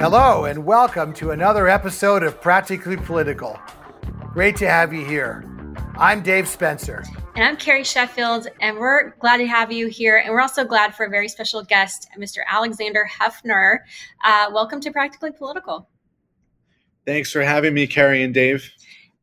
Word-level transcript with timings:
Hello, 0.00 0.46
and 0.46 0.64
welcome 0.64 1.12
to 1.12 1.32
another 1.32 1.68
episode 1.68 2.22
of 2.22 2.40
Practically 2.40 2.96
Political. 2.96 3.60
Great 4.32 4.56
to 4.56 4.66
have 4.66 4.94
you 4.94 5.04
here. 5.04 5.44
I'm 5.98 6.22
Dave 6.22 6.48
Spencer. 6.48 7.04
And 7.34 7.44
I'm 7.44 7.58
Carrie 7.58 7.84
Sheffield, 7.84 8.46
and 8.62 8.78
we're 8.78 9.10
glad 9.16 9.36
to 9.36 9.46
have 9.46 9.70
you 9.70 9.88
here. 9.88 10.16
And 10.16 10.32
we're 10.32 10.40
also 10.40 10.64
glad 10.64 10.94
for 10.94 11.04
a 11.04 11.10
very 11.10 11.28
special 11.28 11.62
guest, 11.62 12.08
Mr. 12.18 12.38
Alexander 12.50 13.06
Heffner. 13.20 13.80
Uh, 14.24 14.46
welcome 14.50 14.80
to 14.80 14.90
Practically 14.90 15.32
Political. 15.32 15.86
Thanks 17.06 17.30
for 17.30 17.42
having 17.42 17.74
me, 17.74 17.86
Carrie 17.86 18.22
and 18.22 18.32
Dave. 18.32 18.72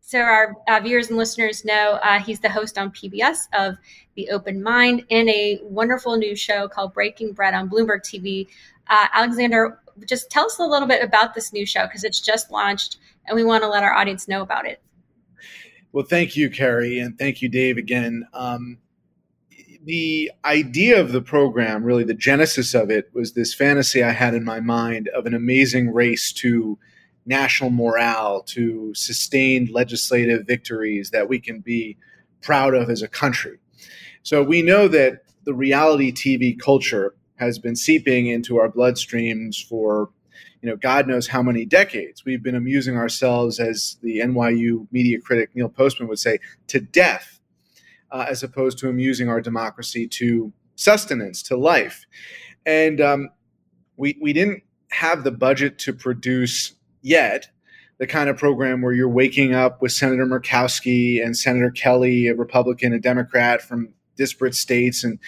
So, 0.02 0.20
our 0.20 0.56
uh, 0.68 0.80
viewers 0.80 1.10
and 1.10 1.18
listeners 1.18 1.66
know 1.66 2.00
uh, 2.04 2.20
he's 2.20 2.40
the 2.40 2.50
host 2.50 2.78
on 2.78 2.92
PBS 2.92 3.48
of 3.58 3.78
The 4.16 4.30
Open 4.30 4.62
Mind 4.62 5.06
and 5.10 5.28
a 5.28 5.60
wonderful 5.64 6.18
new 6.18 6.36
show 6.36 6.68
called 6.68 6.94
Breaking 6.94 7.34
Bread 7.34 7.56
on 7.56 7.68
Bloomberg 7.68 8.04
TV. 8.04 8.48
Uh, 8.90 9.08
Alexander, 9.14 9.80
just 10.06 10.30
tell 10.30 10.46
us 10.46 10.60
a 10.60 10.64
little 10.64 10.88
bit 10.88 11.04
about 11.04 11.34
this 11.34 11.52
new 11.52 11.66
show 11.66 11.86
because 11.86 12.04
it's 12.04 12.22
just 12.22 12.52
launched 12.52 12.98
and 13.26 13.36
we 13.36 13.44
want 13.44 13.64
to 13.64 13.70
let 13.70 13.84
our 13.84 13.94
audience 13.94 14.28
know 14.28 14.42
about 14.42 14.66
it. 14.66 14.82
Well, 15.92 16.06
thank 16.06 16.36
you, 16.36 16.50
Carrie, 16.50 17.00
and 17.00 17.18
thank 17.18 17.42
you, 17.42 17.50
Dave, 17.50 17.78
again. 17.78 18.28
Um, 18.34 18.78
the 19.84 20.32
idea 20.44 21.00
of 21.00 21.12
the 21.12 21.22
program, 21.22 21.84
really 21.84 22.04
the 22.04 22.14
genesis 22.14 22.74
of 22.74 22.92
it, 22.92 23.10
was 23.14 23.34
this 23.34 23.54
fantasy 23.54 24.04
I 24.04 24.12
had 24.12 24.34
in 24.34 24.44
my 24.44 24.60
mind 24.60 25.08
of 25.10 25.26
an 25.26 25.34
amazing 25.34 25.94
race 25.94 26.32
to 26.34 26.78
national 27.26 27.70
morale, 27.70 28.42
to 28.42 28.94
sustained 28.96 29.70
legislative 29.70 30.46
victories 30.46 31.12
that 31.12 31.30
we 31.30 31.40
can 31.40 31.62
be 31.62 31.98
proud 32.42 32.74
of 32.74 32.90
as 32.90 33.02
a 33.02 33.08
country. 33.08 33.58
So 34.24 34.44
we 34.44 34.62
know 34.62 34.88
that 34.90 35.24
the 35.46 35.54
reality 35.54 36.12
TV 36.12 36.60
culture 36.60 37.16
has 37.38 37.60
been 37.60 37.76
seeping 37.76 38.28
into 38.28 38.58
our 38.60 38.70
bloodstreams 38.70 39.64
for 39.64 40.10
you 40.62 40.70
know 40.70 40.76
god 40.76 41.08
knows 41.08 41.28
how 41.28 41.42
many 41.42 41.66
decades. 41.66 42.26
We've 42.26 42.44
been 42.44 42.56
amusing 42.56 42.98
ourselves 42.98 43.60
as 43.60 43.98
the 44.02 44.20
nyu 44.20 44.88
media 44.92 45.20
critic 45.20 45.50
neil 45.56 45.70
postman 45.70 46.08
would 46.10 46.20
say 46.20 46.40
to 46.68 46.80
death 46.80 47.40
uh, 48.12 48.26
as 48.30 48.44
opposed 48.44 48.78
to 48.80 48.90
amusing 48.90 49.30
our 49.30 49.42
democracy 49.42 50.08
to 50.08 50.52
sustenance 50.76 51.42
to 51.44 51.58
life. 51.58 52.06
And 52.66 53.02
um, 53.02 53.30
we, 53.98 54.18
we 54.22 54.34
didn't 54.34 54.64
have 54.92 55.24
the 55.24 55.32
budget 55.32 55.80
to 55.80 55.94
produce 55.94 56.74
yet 57.02 57.50
the 58.00 58.08
kind 58.08 58.30
of 58.30 58.38
program 58.38 58.82
where 58.82 58.94
you're 58.94 59.10
waking 59.10 59.54
up 59.54 59.82
with 59.82 59.92
senator 59.92 60.26
murkowski 60.26 61.24
and 61.24 61.36
senator 61.36 61.70
kelly 61.72 62.28
a 62.28 62.36
republican 62.36 62.94
a 62.94 63.00
democrat 63.00 63.62
from 63.62 63.90
disparate 64.16 64.56
states 64.56 65.04
and 65.04 65.20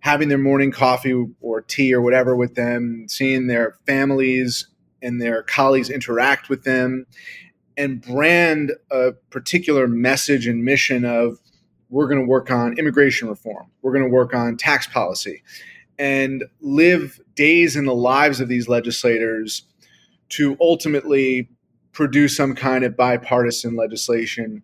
having 0.00 0.28
their 0.28 0.38
morning 0.38 0.70
coffee 0.70 1.26
or 1.40 1.60
tea 1.62 1.92
or 1.92 2.00
whatever 2.00 2.36
with 2.36 2.54
them, 2.54 3.06
seeing 3.08 3.46
their 3.46 3.76
families 3.86 4.68
and 5.02 5.20
their 5.20 5.42
colleagues 5.42 5.90
interact 5.90 6.48
with 6.48 6.64
them, 6.64 7.06
and 7.76 8.00
brand 8.00 8.72
a 8.90 9.12
particular 9.30 9.86
message 9.86 10.46
and 10.46 10.64
mission 10.64 11.04
of 11.04 11.38
we're 11.88 12.08
going 12.08 12.20
to 12.20 12.26
work 12.26 12.50
on 12.50 12.78
immigration 12.78 13.28
reform, 13.28 13.66
we're 13.82 13.92
going 13.92 14.04
to 14.04 14.10
work 14.10 14.34
on 14.34 14.56
tax 14.56 14.86
policy, 14.86 15.42
and 15.98 16.44
live 16.60 17.20
days 17.34 17.76
in 17.76 17.84
the 17.84 17.94
lives 17.94 18.40
of 18.40 18.48
these 18.48 18.68
legislators 18.68 19.62
to 20.28 20.56
ultimately 20.60 21.48
produce 21.92 22.36
some 22.36 22.54
kind 22.54 22.84
of 22.84 22.96
bipartisan 22.96 23.76
legislation. 23.76 24.62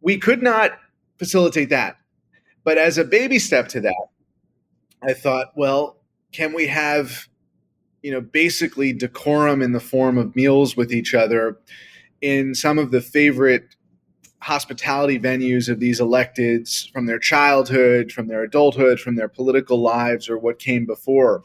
We 0.00 0.18
could 0.18 0.42
not 0.42 0.72
facilitate 1.18 1.70
that. 1.70 1.96
But 2.64 2.78
as 2.78 2.98
a 2.98 3.04
baby 3.04 3.38
step 3.38 3.68
to 3.68 3.80
that, 3.80 4.06
I 5.02 5.12
thought, 5.12 5.52
well, 5.56 5.98
can 6.32 6.52
we 6.52 6.66
have, 6.66 7.28
you 8.02 8.10
know, 8.10 8.20
basically 8.20 8.92
decorum 8.92 9.62
in 9.62 9.72
the 9.72 9.80
form 9.80 10.18
of 10.18 10.36
meals 10.36 10.76
with 10.76 10.92
each 10.92 11.14
other 11.14 11.58
in 12.20 12.54
some 12.54 12.78
of 12.78 12.90
the 12.90 13.00
favorite 13.00 13.74
hospitality 14.40 15.18
venues 15.18 15.68
of 15.68 15.80
these 15.80 16.00
electeds 16.00 16.90
from 16.92 17.06
their 17.06 17.18
childhood, 17.18 18.12
from 18.12 18.28
their 18.28 18.42
adulthood, 18.42 19.00
from 19.00 19.16
their 19.16 19.28
political 19.28 19.80
lives, 19.80 20.28
or 20.28 20.38
what 20.38 20.58
came 20.58 20.86
before. 20.86 21.44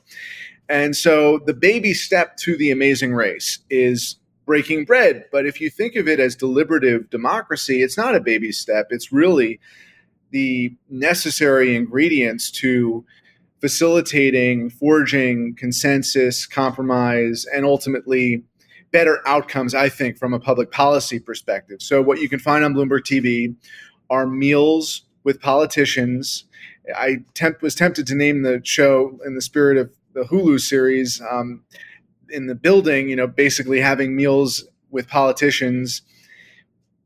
And 0.69 0.95
so 0.95 1.39
the 1.45 1.53
baby 1.53 1.93
step 1.93 2.37
to 2.37 2.55
the 2.55 2.71
amazing 2.71 3.13
race 3.13 3.59
is 3.69 4.17
breaking 4.45 4.85
bread. 4.85 5.25
But 5.31 5.45
if 5.45 5.61
you 5.61 5.69
think 5.69 5.95
of 5.95 6.07
it 6.07 6.19
as 6.19 6.35
deliberative 6.35 7.09
democracy, 7.09 7.81
it's 7.81 7.97
not 7.97 8.15
a 8.15 8.21
baby 8.21 8.51
step. 8.51 8.87
It's 8.89 9.11
really 9.11 9.59
the 10.31 10.75
necessary 10.89 11.75
ingredients 11.75 12.51
to 12.51 13.05
facilitating, 13.61 14.69
forging 14.69 15.55
consensus, 15.55 16.45
compromise, 16.45 17.45
and 17.53 17.63
ultimately 17.63 18.43
better 18.91 19.25
outcomes, 19.25 19.73
I 19.73 19.87
think, 19.87 20.17
from 20.17 20.33
a 20.33 20.39
public 20.39 20.71
policy 20.71 21.19
perspective. 21.19 21.81
So, 21.81 22.01
what 22.01 22.19
you 22.19 22.27
can 22.27 22.39
find 22.39 22.65
on 22.65 22.73
Bloomberg 22.73 23.03
TV 23.03 23.55
are 24.09 24.27
meals 24.27 25.03
with 25.23 25.39
politicians. 25.39 26.45
I 26.95 27.23
was 27.61 27.75
tempted 27.75 28.07
to 28.07 28.15
name 28.15 28.41
the 28.41 28.59
show 28.63 29.19
in 29.25 29.35
the 29.35 29.41
spirit 29.41 29.77
of 29.77 29.91
the 30.13 30.23
Hulu 30.23 30.59
series 30.59 31.21
um, 31.29 31.63
in 32.29 32.47
the 32.47 32.55
building, 32.55 33.09
you 33.09 33.15
know, 33.15 33.27
basically 33.27 33.79
having 33.79 34.15
meals 34.15 34.65
with 34.89 35.07
politicians. 35.07 36.01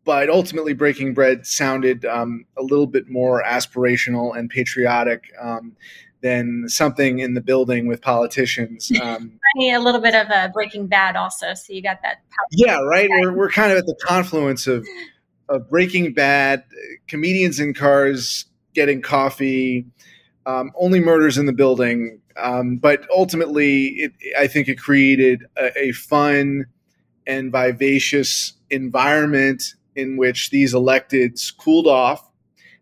But 0.05 0.29
ultimately, 0.29 0.73
Breaking 0.73 1.13
Bread 1.13 1.45
sounded 1.45 2.05
um, 2.05 2.45
a 2.57 2.61
little 2.61 2.87
bit 2.87 3.09
more 3.09 3.43
aspirational 3.43 4.37
and 4.37 4.49
patriotic. 4.49 5.25
Um, 5.41 5.75
than 6.25 6.67
something 6.67 7.19
in 7.19 7.35
the 7.35 7.41
building 7.41 7.85
with 7.85 8.01
politicians. 8.01 8.91
Um, 9.05 9.39
a 9.61 9.77
little 9.77 10.01
bit 10.01 10.15
of 10.15 10.27
a 10.29 10.49
Breaking 10.51 10.87
Bad, 10.87 11.15
also. 11.15 11.53
So 11.53 11.71
you 11.71 11.81
got 11.81 12.01
that. 12.01 12.17
Yeah, 12.51 12.79
right. 12.79 13.07
We're, 13.21 13.31
we're 13.31 13.51
kind 13.51 13.71
of 13.71 13.77
at 13.77 13.85
the 13.85 13.95
confluence 14.01 14.67
of 14.67 14.85
of 15.47 15.69
Breaking 15.69 16.13
Bad, 16.13 16.63
comedians 17.07 17.59
in 17.59 17.73
cars 17.73 18.45
getting 18.73 19.01
coffee, 19.01 19.85
um, 20.45 20.71
only 20.75 20.99
murders 20.99 21.37
in 21.37 21.45
the 21.45 21.53
building. 21.53 22.19
Um, 22.37 22.77
but 22.77 23.05
ultimately, 23.15 23.85
it, 23.89 24.13
I 24.37 24.47
think 24.47 24.67
it 24.67 24.79
created 24.79 25.45
a, 25.57 25.77
a 25.77 25.91
fun 25.91 26.65
and 27.27 27.51
vivacious 27.51 28.53
environment 28.71 29.75
in 29.95 30.17
which 30.17 30.49
these 30.49 30.73
electeds 30.73 31.55
cooled 31.55 31.87
off, 31.87 32.29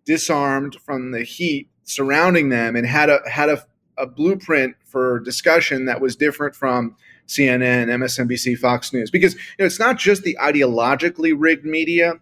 disarmed 0.06 0.78
from 0.86 1.12
the 1.12 1.24
heat 1.24 1.70
surrounding 1.84 2.50
them 2.50 2.76
and 2.76 2.86
had 2.86 3.10
a 3.10 3.20
had 3.30 3.50
a, 3.50 3.64
a 3.98 4.08
blueprint 4.08 4.76
for 4.86 5.20
discussion 5.20 5.86
that 5.86 6.02
was 6.02 6.16
different 6.16 6.56
from 6.56 6.96
CNN, 7.28 7.88
MSNBC, 7.88 8.58
Fox 8.58 8.94
News. 8.94 9.10
Because 9.10 9.36
you 9.36 9.40
know, 9.60 9.66
it's 9.66 9.80
not 9.80 9.98
just 9.98 10.24
the 10.24 10.38
ideologically 10.42 11.34
rigged 11.36 11.66
media 11.66 12.14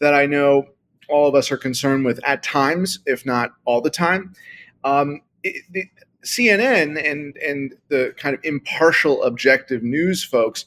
that 0.00 0.14
I 0.14 0.26
know 0.26 0.66
all 1.08 1.28
of 1.28 1.34
us 1.34 1.50
are 1.50 1.56
concerned 1.56 2.04
with 2.04 2.20
at 2.24 2.42
times, 2.42 2.98
if 3.06 3.24
not 3.24 3.52
all 3.64 3.80
the 3.80 3.90
time. 3.90 4.34
Um, 4.84 5.20
it, 5.42 5.88
CNN 6.24 7.00
and 7.02 7.36
and 7.36 7.74
the 7.88 8.12
kind 8.16 8.34
of 8.34 8.44
impartial, 8.44 9.22
objective 9.22 9.82
news 9.82 10.24
folks, 10.24 10.64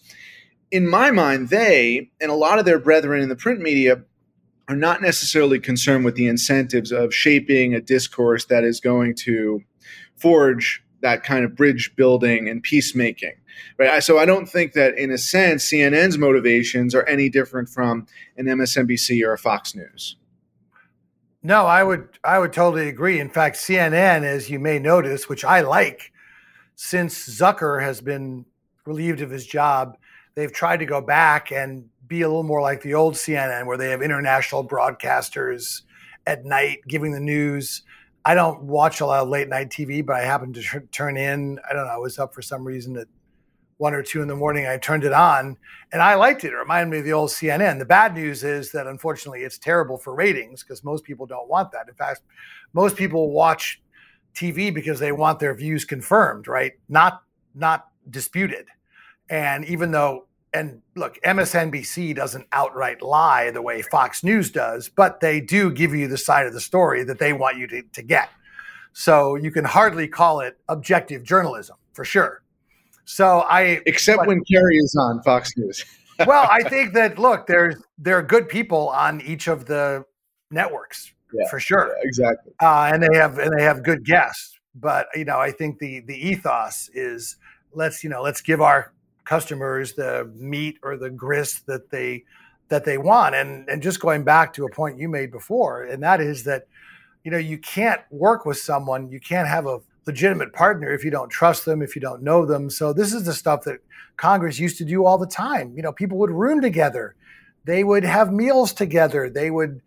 in 0.71 0.87
my 0.87 1.11
mind, 1.11 1.49
they 1.49 2.09
and 2.21 2.31
a 2.31 2.35
lot 2.35 2.59
of 2.59 2.65
their 2.65 2.79
brethren 2.79 3.21
in 3.21 3.29
the 3.29 3.35
print 3.35 3.59
media 3.59 4.01
are 4.69 4.75
not 4.75 5.01
necessarily 5.01 5.59
concerned 5.59 6.05
with 6.05 6.15
the 6.15 6.27
incentives 6.27 6.91
of 6.91 7.13
shaping 7.13 7.73
a 7.73 7.81
discourse 7.81 8.45
that 8.45 8.63
is 8.63 8.79
going 8.79 9.15
to 9.15 9.61
forge 10.15 10.83
that 11.01 11.23
kind 11.23 11.43
of 11.43 11.55
bridge 11.55 11.93
building 11.95 12.47
and 12.47 12.63
peacemaking 12.63 13.33
right? 13.77 14.03
So 14.03 14.19
i 14.19 14.25
don't 14.25 14.47
think 14.47 14.73
that 14.73 14.97
in 14.97 15.11
a 15.11 15.17
sense 15.17 15.69
cnn's 15.71 16.17
motivations 16.17 16.93
are 16.95 17.05
any 17.07 17.29
different 17.29 17.69
from 17.69 18.05
an 18.37 18.45
msnbc 18.45 19.23
or 19.25 19.33
a 19.33 19.37
fox 19.37 19.75
news. 19.75 20.15
No 21.41 21.65
i 21.65 21.83
would 21.83 22.09
i 22.23 22.37
would 22.39 22.53
totally 22.53 22.87
agree. 22.87 23.19
In 23.19 23.29
fact 23.29 23.57
cnn 23.57 24.23
as 24.23 24.49
you 24.49 24.59
may 24.59 24.79
notice 24.79 25.27
which 25.27 25.43
i 25.43 25.61
like 25.61 26.11
since 26.75 27.27
zucker 27.27 27.81
has 27.81 28.01
been 28.01 28.45
relieved 28.85 29.21
of 29.21 29.29
his 29.29 29.45
job 29.45 29.97
they've 30.35 30.53
tried 30.53 30.77
to 30.77 30.85
go 30.85 31.01
back 31.01 31.51
and 31.51 31.89
be 32.09 32.23
a 32.23 32.27
little 32.27 32.43
more 32.43 32.61
like 32.61 32.81
the 32.81 32.95
old 32.95 33.13
CNN, 33.13 33.65
where 33.65 33.77
they 33.77 33.91
have 33.91 34.01
international 34.01 34.67
broadcasters 34.67 35.83
at 36.27 36.43
night 36.43 36.79
giving 36.87 37.13
the 37.13 37.19
news. 37.19 37.83
I 38.25 38.33
don't 38.33 38.63
watch 38.63 38.99
a 38.99 39.05
lot 39.05 39.23
of 39.23 39.29
late 39.29 39.47
night 39.47 39.69
TV, 39.69 40.05
but 40.05 40.17
I 40.17 40.23
happened 40.23 40.55
to 40.55 40.61
t- 40.61 40.85
turn 40.91 41.15
in. 41.15 41.59
I 41.69 41.73
don't 41.73 41.85
know. 41.85 41.93
I 41.93 41.97
was 41.97 42.19
up 42.19 42.33
for 42.33 42.41
some 42.41 42.65
reason 42.65 42.97
at 42.97 43.07
one 43.77 43.93
or 43.93 44.03
two 44.03 44.21
in 44.21 44.27
the 44.27 44.35
morning. 44.35 44.65
I 44.67 44.77
turned 44.77 45.05
it 45.05 45.13
on, 45.13 45.55
and 45.93 46.01
I 46.01 46.15
liked 46.15 46.43
it. 46.43 46.51
It 46.51 46.57
reminded 46.57 46.91
me 46.91 46.97
of 46.99 47.05
the 47.05 47.13
old 47.13 47.29
CNN. 47.29 47.79
The 47.79 47.85
bad 47.85 48.13
news 48.13 48.43
is 48.43 48.71
that 48.71 48.87
unfortunately, 48.87 49.43
it's 49.43 49.57
terrible 49.57 49.97
for 49.97 50.13
ratings 50.13 50.63
because 50.63 50.83
most 50.83 51.05
people 51.05 51.25
don't 51.25 51.47
want 51.47 51.71
that. 51.71 51.87
In 51.87 51.93
fact, 51.93 52.21
most 52.73 52.97
people 52.97 53.31
watch 53.31 53.81
TV 54.35 54.73
because 54.73 54.99
they 54.99 55.11
want 55.11 55.39
their 55.39 55.53
views 55.53 55.85
confirmed, 55.85 56.47
right? 56.47 56.73
Not 56.89 57.23
not 57.55 57.87
disputed. 58.09 58.65
And 59.29 59.63
even 59.65 59.91
though 59.91 60.27
and 60.53 60.81
look, 60.95 61.19
MSNBC 61.23 62.15
doesn't 62.15 62.47
outright 62.51 63.01
lie 63.01 63.51
the 63.51 63.61
way 63.61 63.81
Fox 63.81 64.23
News 64.23 64.51
does, 64.51 64.89
but 64.89 65.19
they 65.19 65.39
do 65.39 65.71
give 65.71 65.93
you 65.93 66.07
the 66.07 66.17
side 66.17 66.45
of 66.47 66.53
the 66.53 66.61
story 66.61 67.03
that 67.03 67.19
they 67.19 67.33
want 67.33 67.57
you 67.57 67.67
to, 67.67 67.81
to 67.81 68.01
get. 68.01 68.29
So 68.93 69.35
you 69.35 69.51
can 69.51 69.65
hardly 69.65 70.07
call 70.07 70.39
it 70.39 70.57
objective 70.67 71.23
journalism 71.23 71.77
for 71.93 72.03
sure. 72.03 72.41
So 73.05 73.41
I 73.41 73.81
except 73.85 74.19
but, 74.19 74.27
when 74.27 74.43
Carrie 74.43 74.77
is 74.77 74.95
on 74.99 75.21
Fox 75.23 75.55
News. 75.57 75.83
well, 76.27 76.47
I 76.49 76.63
think 76.63 76.93
that 76.93 77.17
look, 77.17 77.47
there's 77.47 77.75
there 77.97 78.17
are 78.17 78.23
good 78.23 78.49
people 78.49 78.89
on 78.89 79.21
each 79.21 79.47
of 79.47 79.65
the 79.65 80.05
networks 80.51 81.13
yeah, 81.33 81.47
for 81.49 81.59
sure. 81.59 81.87
Yeah, 81.87 82.07
exactly. 82.07 82.53
Uh, 82.61 82.91
and 82.93 83.03
they 83.03 83.17
have 83.17 83.37
and 83.37 83.51
they 83.57 83.63
have 83.63 83.83
good 83.83 84.05
guests. 84.05 84.59
But 84.75 85.07
you 85.15 85.25
know, 85.25 85.39
I 85.39 85.51
think 85.51 85.79
the 85.79 86.01
the 86.01 86.15
ethos 86.15 86.89
is 86.93 87.37
let's 87.73 88.03
you 88.03 88.09
know 88.09 88.21
let's 88.21 88.41
give 88.41 88.61
our 88.61 88.93
customers 89.25 89.93
the 89.93 90.29
meat 90.35 90.79
or 90.83 90.97
the 90.97 91.09
grist 91.09 91.65
that 91.67 91.89
they 91.89 92.23
that 92.69 92.85
they 92.85 92.97
want. 92.97 93.35
And 93.35 93.67
and 93.69 93.81
just 93.81 93.99
going 93.99 94.23
back 94.23 94.53
to 94.53 94.65
a 94.65 94.69
point 94.69 94.99
you 94.99 95.09
made 95.09 95.31
before, 95.31 95.83
and 95.83 96.01
that 96.03 96.21
is 96.21 96.43
that 96.45 96.67
you 97.23 97.31
know 97.31 97.37
you 97.37 97.57
can't 97.57 98.01
work 98.11 98.45
with 98.45 98.57
someone, 98.57 99.09
you 99.09 99.19
can't 99.19 99.47
have 99.47 99.65
a 99.65 99.79
legitimate 100.05 100.53
partner 100.53 100.91
if 100.91 101.03
you 101.03 101.11
don't 101.11 101.29
trust 101.29 101.65
them, 101.65 101.81
if 101.81 101.95
you 101.95 102.01
don't 102.01 102.23
know 102.23 102.45
them. 102.45 102.69
So 102.69 102.93
this 102.93 103.13
is 103.13 103.23
the 103.23 103.33
stuff 103.33 103.63
that 103.65 103.79
Congress 104.17 104.59
used 104.59 104.77
to 104.79 104.85
do 104.85 105.05
all 105.05 105.17
the 105.17 105.27
time. 105.27 105.73
You 105.75 105.83
know, 105.83 105.91
people 105.91 106.17
would 106.19 106.31
room 106.31 106.61
together, 106.61 107.15
they 107.65 107.83
would 107.83 108.03
have 108.03 108.33
meals 108.33 108.73
together, 108.73 109.29
they 109.29 109.51
would 109.51 109.81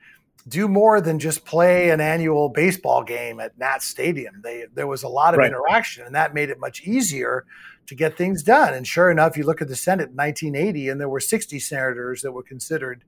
do 0.48 0.66
more 0.66 1.00
than 1.00 1.18
just 1.18 1.44
play 1.44 1.90
an 1.90 2.00
annual 2.00 2.48
baseball 2.48 3.04
game 3.04 3.38
at 3.38 3.56
Nat 3.58 3.82
Stadium. 3.82 4.40
They, 4.42 4.66
there 4.74 4.88
was 4.88 5.04
a 5.04 5.08
lot 5.08 5.34
of 5.34 5.38
right. 5.38 5.48
interaction, 5.48 6.04
and 6.04 6.14
that 6.14 6.34
made 6.34 6.50
it 6.50 6.58
much 6.58 6.82
easier 6.82 7.44
to 7.86 7.94
get 7.94 8.16
things 8.16 8.42
done. 8.42 8.74
And 8.74 8.86
sure 8.86 9.10
enough, 9.10 9.36
you 9.36 9.44
look 9.44 9.62
at 9.62 9.68
the 9.68 9.76
Senate 9.76 10.10
in 10.10 10.16
1980, 10.16 10.88
and 10.88 11.00
there 11.00 11.08
were 11.08 11.20
60 11.20 11.58
senators 11.58 12.22
that 12.22 12.32
were 12.32 12.42
considered 12.42 13.04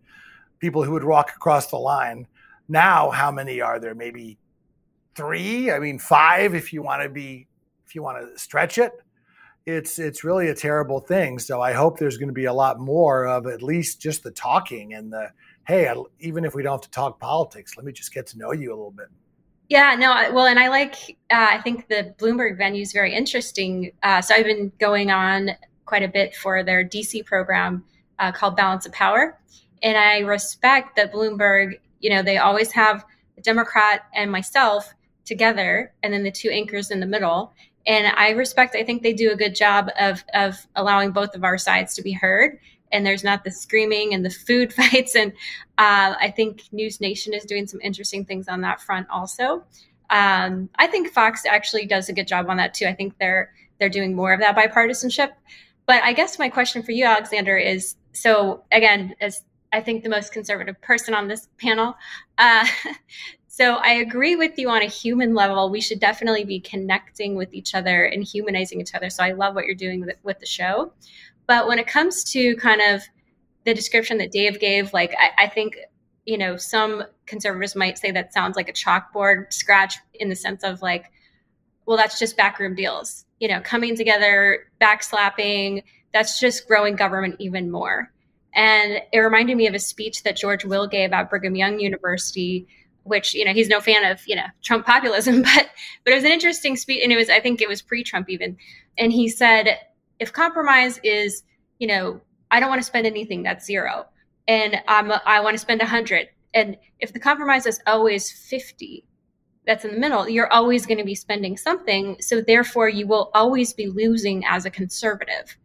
people 0.58 0.84
who 0.84 0.92
would 0.92 1.04
walk 1.04 1.30
across 1.34 1.68
the 1.68 1.76
line. 1.76 2.26
Now, 2.68 3.10
how 3.10 3.30
many 3.30 3.60
are 3.60 3.78
there? 3.78 3.94
Maybe 3.94 4.38
three. 5.14 5.70
I 5.70 5.78
mean, 5.78 5.98
five 5.98 6.54
if 6.54 6.72
you 6.72 6.82
want 6.82 7.02
to 7.02 7.08
be 7.08 7.46
if 7.86 7.94
you 7.94 8.02
want 8.02 8.18
to 8.20 8.38
stretch 8.38 8.78
it. 8.78 8.92
It's 9.66 9.98
it's 9.98 10.24
really 10.24 10.48
a 10.48 10.54
terrible 10.54 11.00
thing. 11.00 11.38
So 11.38 11.60
I 11.60 11.72
hope 11.72 11.98
there's 11.98 12.18
going 12.18 12.28
to 12.28 12.34
be 12.34 12.44
a 12.44 12.52
lot 12.52 12.78
more 12.80 13.26
of 13.26 13.46
at 13.46 13.62
least 13.62 14.00
just 14.00 14.22
the 14.22 14.30
talking 14.30 14.94
and 14.94 15.12
the 15.12 15.30
hey, 15.66 15.92
even 16.20 16.44
if 16.44 16.54
we 16.54 16.62
don't 16.62 16.72
have 16.72 16.80
to 16.82 16.90
talk 16.90 17.18
politics, 17.18 17.76
let 17.76 17.86
me 17.86 17.92
just 17.92 18.12
get 18.12 18.26
to 18.28 18.38
know 18.38 18.52
you 18.52 18.68
a 18.70 18.76
little 18.76 18.90
bit. 18.90 19.08
Yeah, 19.68 19.96
no, 19.98 20.10
well, 20.32 20.46
and 20.46 20.58
I 20.58 20.68
like, 20.68 21.16
uh, 21.30 21.48
I 21.50 21.60
think 21.62 21.88
the 21.88 22.14
Bloomberg 22.18 22.58
venue 22.58 22.82
is 22.82 22.92
very 22.92 23.14
interesting. 23.14 23.92
Uh, 24.02 24.20
so 24.20 24.34
I've 24.34 24.44
been 24.44 24.70
going 24.78 25.10
on 25.10 25.50
quite 25.86 26.02
a 26.02 26.08
bit 26.08 26.34
for 26.34 26.62
their 26.62 26.84
DC 26.84 27.24
program 27.24 27.84
uh, 28.18 28.30
called 28.30 28.56
Balance 28.56 28.84
of 28.84 28.92
Power. 28.92 29.38
And 29.82 29.96
I 29.96 30.18
respect 30.18 30.96
that 30.96 31.12
Bloomberg, 31.12 31.78
you 32.00 32.10
know, 32.10 32.22
they 32.22 32.36
always 32.36 32.72
have 32.72 33.04
a 33.38 33.40
Democrat 33.40 34.02
and 34.14 34.30
myself 34.30 34.92
together 35.24 35.92
and 36.02 36.12
then 36.12 36.22
the 36.22 36.30
two 36.30 36.50
anchors 36.50 36.90
in 36.90 37.00
the 37.00 37.06
middle 37.06 37.52
and 37.86 38.06
i 38.16 38.30
respect 38.30 38.76
i 38.76 38.82
think 38.82 39.02
they 39.02 39.12
do 39.12 39.32
a 39.32 39.36
good 39.36 39.54
job 39.54 39.88
of 39.98 40.24
of 40.34 40.66
allowing 40.76 41.10
both 41.10 41.34
of 41.34 41.44
our 41.44 41.58
sides 41.58 41.94
to 41.94 42.02
be 42.02 42.12
heard 42.12 42.58
and 42.94 43.04
there's 43.04 43.24
not 43.24 43.44
the 43.44 43.50
screaming 43.50 44.14
and 44.14 44.24
the 44.24 44.30
food 44.30 44.72
fights 44.80 45.14
and 45.14 45.32
uh, 45.78 46.14
i 46.20 46.32
think 46.34 46.62
news 46.72 47.00
nation 47.00 47.34
is 47.34 47.44
doing 47.44 47.66
some 47.66 47.80
interesting 47.80 48.24
things 48.24 48.48
on 48.48 48.60
that 48.60 48.80
front 48.80 49.06
also 49.10 49.62
um, 50.10 50.68
i 50.76 50.86
think 50.86 51.08
fox 51.10 51.44
actually 51.44 51.86
does 51.86 52.08
a 52.08 52.12
good 52.12 52.26
job 52.26 52.48
on 52.48 52.56
that 52.56 52.72
too 52.74 52.86
i 52.86 52.94
think 52.94 53.14
they're 53.18 53.52
they're 53.78 53.88
doing 53.88 54.14
more 54.14 54.32
of 54.32 54.40
that 54.40 54.56
bipartisanship 54.56 55.32
but 55.86 56.02
i 56.02 56.12
guess 56.12 56.38
my 56.38 56.48
question 56.48 56.82
for 56.82 56.92
you 56.92 57.04
alexander 57.04 57.56
is 57.56 57.96
so 58.12 58.62
again 58.72 59.14
as 59.20 59.42
I 59.72 59.80
think 59.80 60.04
the 60.04 60.08
most 60.08 60.32
conservative 60.32 60.80
person 60.82 61.14
on 61.14 61.26
this 61.26 61.48
panel. 61.58 61.96
Uh, 62.38 62.64
So 63.56 63.74
I 63.76 63.92
agree 63.92 64.34
with 64.34 64.58
you 64.58 64.68
on 64.68 64.82
a 64.82 64.86
human 64.86 65.32
level. 65.32 65.70
We 65.70 65.80
should 65.80 66.00
definitely 66.00 66.42
be 66.42 66.58
connecting 66.58 67.36
with 67.36 67.54
each 67.54 67.72
other 67.72 68.04
and 68.04 68.24
humanizing 68.24 68.80
each 68.80 68.96
other. 68.96 69.08
So 69.10 69.22
I 69.22 69.30
love 69.30 69.54
what 69.54 69.64
you're 69.66 69.76
doing 69.76 70.00
with, 70.00 70.16
with 70.24 70.40
the 70.40 70.46
show. 70.46 70.92
But 71.46 71.66
when 71.66 71.78
it 71.78 71.86
comes 71.86 72.24
to 72.32 72.56
kind 72.56 72.80
of 72.80 73.02
the 73.64 73.74
description 73.74 74.18
that 74.18 74.32
Dave 74.32 74.60
gave, 74.60 74.92
like 74.92 75.14
I, 75.18 75.44
I 75.44 75.48
think, 75.48 75.76
you 76.24 76.38
know, 76.38 76.56
some 76.56 77.04
conservatives 77.26 77.74
might 77.74 77.98
say 77.98 78.10
that 78.10 78.32
sounds 78.32 78.56
like 78.56 78.68
a 78.68 78.72
chalkboard 78.72 79.52
scratch 79.52 79.96
in 80.14 80.28
the 80.28 80.36
sense 80.36 80.62
of 80.62 80.82
like, 80.82 81.10
well, 81.86 81.96
that's 81.96 82.18
just 82.18 82.36
backroom 82.36 82.74
deals, 82.74 83.26
you 83.40 83.48
know, 83.48 83.60
coming 83.60 83.96
together, 83.96 84.66
backslapping, 84.80 85.82
that's 86.12 86.40
just 86.40 86.66
growing 86.66 86.96
government 86.96 87.36
even 87.38 87.70
more. 87.70 88.10
And 88.54 89.02
it 89.12 89.18
reminded 89.18 89.56
me 89.56 89.66
of 89.66 89.74
a 89.74 89.78
speech 89.78 90.22
that 90.22 90.36
George 90.36 90.64
Will 90.64 90.86
gave 90.86 91.12
at 91.12 91.28
Brigham 91.28 91.56
Young 91.56 91.80
University 91.80 92.66
which 93.04 93.34
you 93.34 93.44
know 93.44 93.52
he's 93.52 93.68
no 93.68 93.80
fan 93.80 94.04
of 94.04 94.20
you 94.26 94.34
know 94.34 94.46
Trump 94.62 94.84
populism, 94.84 95.42
but 95.54 95.68
but 96.04 96.12
it 96.12 96.16
was 96.16 96.24
an 96.24 96.32
interesting 96.32 96.76
speech, 96.76 97.02
and 97.02 97.12
it 97.12 97.16
was 97.16 97.30
I 97.30 97.40
think 97.40 97.62
it 97.62 97.68
was 97.68 97.80
pre-Trump 97.80 98.28
even, 98.28 98.56
and 98.98 99.12
he 99.12 99.28
said 99.28 99.78
if 100.18 100.32
compromise 100.32 101.00
is 101.02 101.42
you 101.78 101.86
know 101.86 102.20
I 102.50 102.60
don't 102.60 102.68
want 102.68 102.80
to 102.80 102.86
spend 102.86 103.06
anything 103.06 103.42
that's 103.42 103.66
zero, 103.66 104.06
and 104.48 104.80
I'm 104.88 105.12
I 105.26 105.40
want 105.40 105.54
to 105.54 105.58
spend 105.58 105.80
a 105.80 105.86
hundred, 105.86 106.28
and 106.52 106.76
if 107.00 107.12
the 107.12 107.20
compromise 107.20 107.66
is 107.66 107.80
always 107.86 108.30
fifty, 108.30 109.04
that's 109.66 109.84
in 109.84 109.92
the 109.92 110.00
middle, 110.00 110.28
you're 110.28 110.52
always 110.52 110.86
going 110.86 110.98
to 110.98 111.04
be 111.04 111.14
spending 111.14 111.56
something, 111.56 112.16
so 112.20 112.40
therefore 112.40 112.88
you 112.88 113.06
will 113.06 113.30
always 113.34 113.72
be 113.72 113.86
losing 113.86 114.44
as 114.46 114.64
a 114.64 114.70
conservative. 114.70 115.56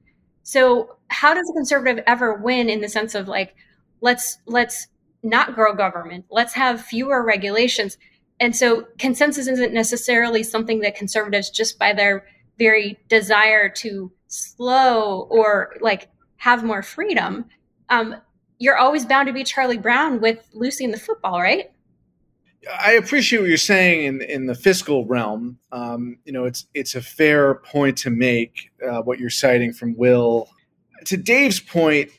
So 0.44 0.98
how 1.10 1.34
does 1.34 1.50
a 1.50 1.54
conservative 1.54 2.04
ever 2.08 2.36
win 2.36 2.70
in 2.70 2.82
the 2.82 2.90
sense 2.90 3.14
of 3.16 3.28
like 3.28 3.56
let's 4.02 4.40
let's 4.46 4.88
not 5.24 5.56
grow 5.56 5.74
government. 5.74 6.26
Let's 6.30 6.54
have 6.54 6.82
fewer 6.82 7.24
regulations. 7.24 7.98
And 8.40 8.56
so 8.56 8.88
consensus 8.98 9.48
isn't 9.48 9.74
necessarily 9.74 10.44
something 10.44 10.80
that 10.80 10.96
conservatives, 10.96 11.50
just 11.50 11.78
by 11.78 11.94
their 11.94 12.26
very 12.58 12.98
desire 13.10 13.70
to 13.70 14.12
slow 14.30 15.28
or 15.30 15.76
like 15.82 16.10
have 16.38 16.64
more 16.64 16.82
freedom, 16.82 17.46
um, 17.90 18.16
you're 18.60 18.78
always 18.78 19.06
bound 19.06 19.28
to 19.28 19.34
be 19.34 19.44
Charlie 19.44 19.78
Brown 19.78 20.22
with 20.22 20.48
Lucy 20.54 20.86
and 20.86 20.94
the 20.94 21.00
football, 21.00 21.42
right? 21.42 21.72
I 22.82 22.94
appreciate 22.94 23.40
what 23.40 23.48
you're 23.48 23.58
saying 23.58 24.06
in 24.06 24.22
in 24.22 24.46
the 24.46 24.56
fiscal 24.56 25.06
realm. 25.06 25.60
Um, 25.72 26.18
you 26.26 26.34
know, 26.34 26.46
it's 26.46 26.66
it's 26.74 26.96
a 26.96 27.02
fair 27.02 27.56
point 27.56 27.98
to 28.00 28.10
make. 28.10 28.72
Uh, 28.86 29.02
what 29.02 29.20
you're 29.20 29.30
citing 29.30 29.74
from 29.74 29.96
Will, 29.98 30.50
to 31.06 31.18
Dave's 31.18 31.60
point, 31.60 32.12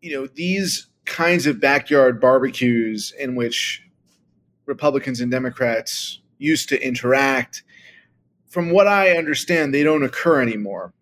you 0.00 0.12
know, 0.12 0.26
these 0.26 0.86
kinds 1.04 1.46
of 1.46 1.60
backyard 1.60 2.20
barbecues 2.20 3.12
in 3.18 3.34
which 3.34 3.82
Republicans 4.66 5.20
and 5.20 5.30
Democrats 5.30 6.20
used 6.38 6.68
to 6.68 6.86
interact, 6.86 7.62
from 8.48 8.70
what 8.70 8.86
I 8.86 9.16
understand, 9.16 9.74
they 9.74 9.82
don't 9.82 10.02
occur 10.02 10.40
anymore. 10.40 10.92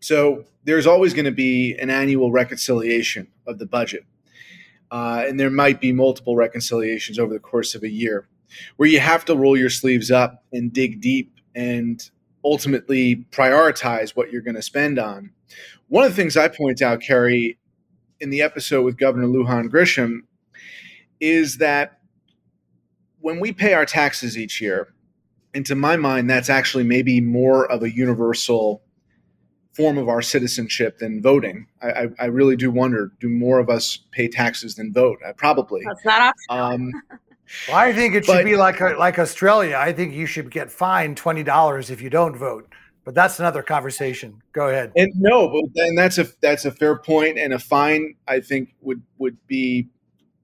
So 0.00 0.44
there's 0.64 0.86
always 0.86 1.14
going 1.14 1.24
to 1.24 1.32
be 1.32 1.74
an 1.76 1.90
annual 1.90 2.30
reconciliation 2.30 3.28
of 3.46 3.58
the 3.58 3.66
budget. 3.66 4.04
Uh, 4.90 5.24
and 5.26 5.38
there 5.38 5.50
might 5.50 5.80
be 5.80 5.92
multiple 5.92 6.36
reconciliations 6.36 7.18
over 7.18 7.32
the 7.32 7.40
course 7.40 7.74
of 7.74 7.82
a 7.82 7.90
year 7.90 8.26
where 8.76 8.88
you 8.88 9.00
have 9.00 9.24
to 9.26 9.36
roll 9.36 9.56
your 9.56 9.70
sleeves 9.70 10.10
up 10.10 10.44
and 10.52 10.72
dig 10.72 11.00
deep 11.00 11.34
and 11.54 12.10
ultimately 12.44 13.26
prioritize 13.30 14.10
what 14.10 14.30
you're 14.30 14.42
going 14.42 14.54
to 14.54 14.62
spend 14.62 14.98
on. 14.98 15.30
One 15.88 16.04
of 16.04 16.10
the 16.10 16.16
things 16.16 16.36
I 16.36 16.48
point 16.48 16.80
out, 16.80 17.00
Carrie, 17.00 17.58
in 18.20 18.30
the 18.30 18.42
episode 18.42 18.82
with 18.82 18.96
Governor 18.96 19.26
Lujan 19.26 19.68
Grisham 19.68 20.20
is 21.20 21.58
that 21.58 21.98
when 23.20 23.40
we 23.40 23.52
pay 23.52 23.74
our 23.74 23.86
taxes 23.86 24.38
each 24.38 24.60
year, 24.60 24.94
and 25.54 25.66
to 25.66 25.74
my 25.74 25.96
mind, 25.96 26.30
that's 26.30 26.50
actually 26.50 26.84
maybe 26.84 27.20
more 27.20 27.70
of 27.70 27.82
a 27.82 27.90
universal 27.90 28.82
form 29.78 29.96
of 29.96 30.08
our 30.08 30.20
citizenship 30.20 30.98
than 30.98 31.22
voting. 31.22 31.68
I, 31.80 31.90
I, 31.90 32.08
I 32.18 32.24
really 32.26 32.56
do 32.56 32.70
wonder: 32.70 33.12
do 33.20 33.28
more 33.28 33.60
of 33.60 33.70
us 33.70 34.00
pay 34.10 34.26
taxes 34.28 34.74
than 34.74 34.92
vote? 34.92 35.20
I 35.26 35.32
probably. 35.32 35.82
That's 35.86 36.04
not 36.04 36.34
um, 36.50 36.92
well, 37.68 37.76
I 37.76 37.92
think 37.92 38.14
it 38.14 38.26
should 38.26 38.32
but, 38.32 38.44
be 38.44 38.56
like 38.56 38.80
like 38.80 39.18
Australia. 39.18 39.76
I 39.78 39.92
think 39.92 40.12
you 40.12 40.26
should 40.26 40.50
get 40.50 40.70
fined 40.70 41.16
twenty 41.16 41.44
dollars 41.44 41.90
if 41.90 42.02
you 42.02 42.10
don't 42.10 42.36
vote. 42.36 42.74
But 43.04 43.14
that's 43.14 43.38
another 43.38 43.62
conversation. 43.62 44.42
Go 44.52 44.68
ahead. 44.68 44.92
And 44.94 45.10
no, 45.16 45.48
but 45.48 45.82
and 45.82 45.96
that's 45.96 46.18
a 46.18 46.26
that's 46.42 46.64
a 46.64 46.70
fair 46.70 46.98
point, 46.98 47.38
and 47.38 47.54
a 47.54 47.58
fine 47.58 48.16
I 48.26 48.40
think 48.40 48.74
would 48.82 49.02
would 49.18 49.38
be 49.46 49.88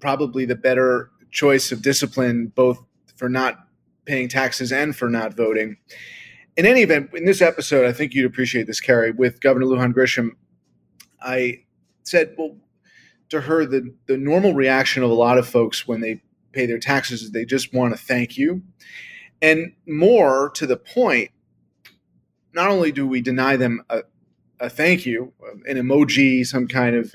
probably 0.00 0.44
the 0.44 0.54
better 0.54 1.10
choice 1.30 1.72
of 1.72 1.82
discipline, 1.82 2.52
both 2.54 2.82
for 3.16 3.28
not 3.28 3.66
paying 4.06 4.28
taxes 4.28 4.72
and 4.72 4.94
for 4.96 5.10
not 5.10 5.34
voting. 5.34 5.76
In 6.56 6.66
any 6.66 6.82
event, 6.82 7.10
in 7.14 7.24
this 7.24 7.42
episode, 7.42 7.86
I 7.86 7.92
think 7.92 8.14
you'd 8.14 8.26
appreciate 8.26 8.66
this, 8.66 8.80
Carrie, 8.80 9.10
with 9.10 9.40
Governor 9.40 9.66
Lujan 9.66 9.92
Grisham. 9.92 10.30
I 11.20 11.64
said, 12.04 12.34
well, 12.38 12.56
to 13.30 13.40
her, 13.40 13.66
the 13.66 13.94
the 14.06 14.16
normal 14.16 14.54
reaction 14.54 15.02
of 15.02 15.10
a 15.10 15.14
lot 15.14 15.38
of 15.38 15.48
folks 15.48 15.88
when 15.88 16.00
they 16.00 16.22
pay 16.52 16.66
their 16.66 16.78
taxes 16.78 17.22
is 17.22 17.32
they 17.32 17.44
just 17.44 17.74
want 17.74 17.96
to 17.96 18.00
thank 18.00 18.36
you, 18.36 18.62
and 19.42 19.72
more 19.86 20.50
to 20.50 20.66
the 20.66 20.76
point 20.76 21.30
not 22.54 22.70
only 22.70 22.92
do 22.92 23.06
we 23.06 23.20
deny 23.20 23.56
them 23.56 23.82
a, 23.90 24.02
a 24.60 24.70
thank 24.70 25.04
you, 25.04 25.32
an 25.66 25.76
emoji, 25.76 26.46
some 26.46 26.68
kind 26.68 26.96
of, 26.96 27.14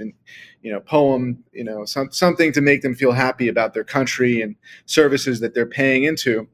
you 0.62 0.72
know, 0.72 0.82
poem, 0.82 1.44
you 1.54 1.64
know, 1.64 1.86
some, 1.86 2.12
something 2.12 2.52
to 2.52 2.62
make 2.62 2.82
them 2.82 2.94
feel 2.94 3.14
happy 3.14 3.48
about 3.48 3.74
their 3.74 3.86
country 3.86 4.42
and 4.42 4.56
services 4.86 5.40
that 5.40 5.54
they're 5.54 5.66
paying 5.66 6.04
into. 6.04 6.48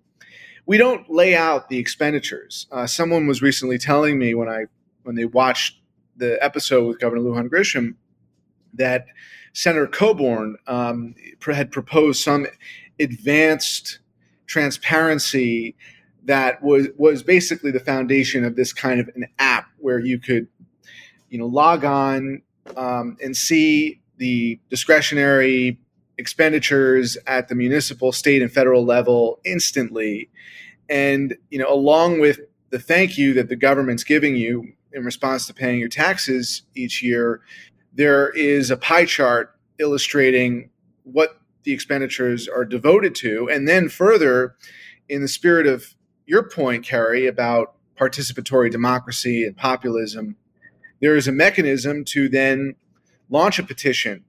We 0.65 0.77
don't 0.77 1.10
lay 1.10 1.36
out 1.36 1.69
the 1.69 1.77
expenditures. 1.77 2.67
Uh, 2.72 2.88
someone 2.88 3.27
was 3.27 3.41
recently 3.41 3.77
telling 3.77 4.17
me 4.17 4.34
when 4.34 4.50
I 4.50 4.65
when 5.03 5.15
they 5.15 5.25
watched 5.25 5.79
the 6.17 6.43
episode 6.43 6.88
with 6.88 7.00
Governor 7.00 7.22
Lujan 7.22 7.50
Grisham 7.50 7.95
that 8.74 9.05
Senator 9.53 9.88
Coburn 9.88 10.57
um, 10.67 11.15
had 11.45 11.72
proposed 11.72 12.22
some 12.22 12.48
advanced 13.00 14.00
transparency 14.48 15.75
that 16.24 16.62
was 16.63 16.88
was 16.98 17.22
basically 17.22 17.72
the 17.72 17.79
foundation 17.79 18.43
of 18.43 18.55
this 18.55 18.74
kind 18.74 19.00
of 19.00 19.10
an 19.15 19.27
app 19.38 19.67
where 19.77 20.00
you 20.00 20.19
could, 20.19 20.48
you 21.29 21.38
know, 21.38 21.45
log 21.45 21.86
on 21.86 22.41
um, 22.75 23.17
and 23.24 23.38
see 23.38 24.01
the 24.17 24.60
discretionary 24.69 25.79
expenditures 26.17 27.17
at 27.27 27.48
the 27.48 27.55
municipal, 27.55 28.12
state, 28.12 28.41
and 28.41 28.51
federal 28.51 28.86
level 28.86 29.39
instantly, 29.45 30.29
and 30.89 31.36
you 31.50 31.60
know, 31.60 31.72
along 31.72 32.19
with 32.19 32.39
the 32.69 32.79
thank 32.79 33.17
you 33.17 33.34
that 33.34 33.50
the 33.50 33.55
government's 33.55 34.03
giving 34.03 34.36
you 34.36 34.74
in 34.91 35.03
response 35.03 35.45
to 35.48 35.53
paying 35.53 35.79
your 35.79 35.89
taxes 35.89 36.63
each 36.74 37.03
year, 37.03 37.41
there 37.93 38.29
is 38.29 38.72
a 38.72 38.77
pie 38.77 39.05
chart 39.05 39.55
illustrating 39.77 40.69
what 41.03 41.39
the 41.63 41.74
expenditures 41.74 42.48
are 42.48 42.65
devoted 42.65 43.13
to. 43.15 43.50
And 43.50 43.67
then 43.67 43.89
further, 43.89 44.55
in 45.10 45.22
the 45.22 45.27
spirit 45.27 45.67
of 45.67 45.95
your 46.25 46.43
point, 46.43 46.86
Carrie, 46.86 47.27
about 47.27 47.75
participatory 48.00 48.72
democracy 48.72 49.45
and 49.45 49.55
populism, 49.55 50.36
there 51.01 51.15
is 51.15 51.27
a 51.27 51.31
mechanism 51.31 52.05
to 52.05 52.29
then 52.29 52.75
launch 53.29 53.60
a 53.60 53.63
petition, 53.63 54.24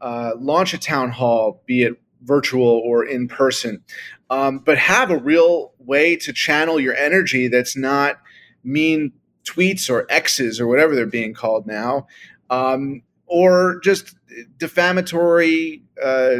uh, 0.00 0.32
launch 0.38 0.74
a 0.74 0.78
town 0.78 1.10
hall, 1.10 1.62
be 1.66 1.82
it 1.82 1.94
virtual 2.22 2.82
or 2.84 3.04
in 3.04 3.28
person, 3.28 3.82
um, 4.30 4.58
but 4.58 4.78
have 4.78 5.10
a 5.10 5.16
real 5.16 5.72
way 5.78 6.16
to 6.16 6.32
channel 6.32 6.80
your 6.80 6.94
energy 6.94 7.48
that's 7.48 7.76
not 7.76 8.16
mean 8.62 9.12
tweets 9.44 9.90
or 9.90 10.06
X's 10.08 10.60
or 10.60 10.66
whatever 10.66 10.94
they're 10.94 11.06
being 11.06 11.34
called 11.34 11.66
now, 11.66 12.06
um, 12.50 13.02
or 13.26 13.80
just 13.80 14.14
defamatory 14.56 15.82
uh, 16.02 16.36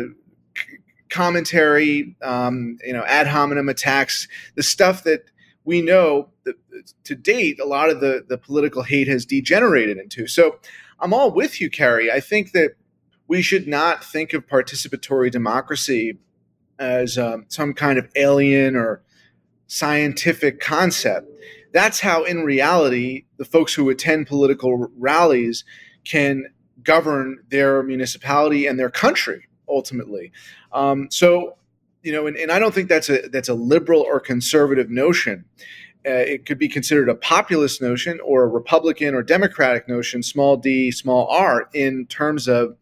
commentary, 1.10 2.16
um, 2.22 2.78
you 2.84 2.92
know, 2.92 3.04
ad 3.04 3.26
hominem 3.26 3.68
attacks, 3.68 4.26
the 4.56 4.62
stuff 4.62 5.04
that 5.04 5.30
we 5.64 5.80
know 5.80 6.28
that 6.44 6.56
to 7.04 7.14
date 7.14 7.60
a 7.60 7.64
lot 7.64 7.88
of 7.88 8.00
the 8.00 8.24
the 8.28 8.38
political 8.38 8.82
hate 8.82 9.08
has 9.08 9.24
degenerated 9.24 9.96
into. 9.96 10.26
So 10.26 10.58
I'm 11.00 11.14
all 11.14 11.30
with 11.30 11.60
you, 11.60 11.70
Carrie. 11.70 12.10
I 12.10 12.20
think 12.20 12.52
that 12.52 12.72
we 13.28 13.42
should 13.42 13.66
not 13.66 14.04
think 14.04 14.32
of 14.32 14.46
participatory 14.46 15.30
democracy 15.30 16.18
as 16.78 17.16
um, 17.16 17.46
some 17.48 17.72
kind 17.72 17.98
of 17.98 18.08
alien 18.16 18.76
or 18.76 19.02
scientific 19.66 20.60
concept. 20.60 21.30
That's 21.72 22.00
how, 22.00 22.24
in 22.24 22.44
reality, 22.44 23.24
the 23.36 23.44
folks 23.44 23.74
who 23.74 23.90
attend 23.90 24.26
political 24.26 24.88
rallies 24.96 25.64
can 26.04 26.44
govern 26.82 27.38
their 27.48 27.82
municipality 27.82 28.66
and 28.66 28.78
their 28.78 28.90
country 28.90 29.48
ultimately. 29.68 30.32
Um, 30.72 31.08
so, 31.10 31.56
you 32.02 32.12
know, 32.12 32.26
and, 32.26 32.36
and, 32.36 32.52
I 32.52 32.58
don't 32.58 32.74
think 32.74 32.88
that's 32.88 33.08
a 33.08 33.28
that's 33.28 33.48
a 33.48 33.54
liberal 33.54 34.02
or 34.02 34.20
conservative 34.20 34.90
notion. 34.90 35.46
Uh, 36.06 36.10
it 36.10 36.44
could 36.44 36.58
be 36.58 36.68
considered 36.68 37.08
a 37.08 37.14
populist 37.14 37.80
notion 37.80 38.20
or 38.20 38.42
a 38.42 38.46
Republican 38.46 39.14
or 39.14 39.22
Democratic 39.22 39.88
notion, 39.88 40.22
small 40.22 40.58
d, 40.58 40.90
small 40.90 41.26
r, 41.28 41.70
in 41.72 42.04
terms 42.06 42.46
of 42.46 42.76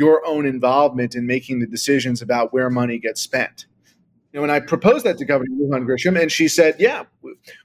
your 0.00 0.26
own 0.26 0.46
involvement 0.46 1.14
in 1.14 1.26
making 1.26 1.60
the 1.60 1.66
decisions 1.66 2.22
about 2.22 2.54
where 2.54 2.70
money 2.70 2.98
gets 2.98 3.20
spent. 3.20 3.66
You 4.32 4.38
know, 4.38 4.40
when 4.40 4.50
I 4.50 4.58
proposed 4.58 5.04
that 5.04 5.18
to 5.18 5.26
Governor 5.26 5.54
Lujan 5.56 5.84
Grisham, 5.84 6.18
and 6.18 6.32
she 6.32 6.48
said, 6.48 6.76
"Yeah, 6.78 7.02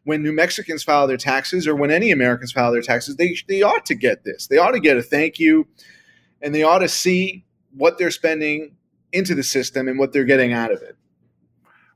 when 0.04 0.22
New 0.22 0.34
Mexicans 0.34 0.84
file 0.84 1.08
their 1.08 1.16
taxes, 1.16 1.66
or 1.66 1.76
when 1.76 1.92
any 1.92 2.12
Americans 2.12 2.52
file 2.52 2.74
their 2.74 2.82
taxes, 2.82 3.16
they 3.16 3.38
they 3.48 3.62
ought 3.62 3.86
to 3.86 3.96
get 3.96 4.26
this. 4.26 4.48
They 4.48 4.58
ought 4.58 4.72
to 4.72 4.82
get 4.82 4.98
a 4.98 5.02
thank 5.02 5.40
you, 5.40 5.66
and 6.42 6.54
they 6.54 6.64
ought 6.64 6.80
to 6.80 6.90
see 6.90 7.46
what 7.72 7.98
they're 7.98 8.12
spending 8.12 8.76
into 9.14 9.34
the 9.34 9.44
system 9.44 9.88
and 9.88 9.98
what 9.98 10.12
they're 10.12 10.26
getting 10.26 10.52
out 10.52 10.74
of 10.74 10.82
it." 10.82 10.98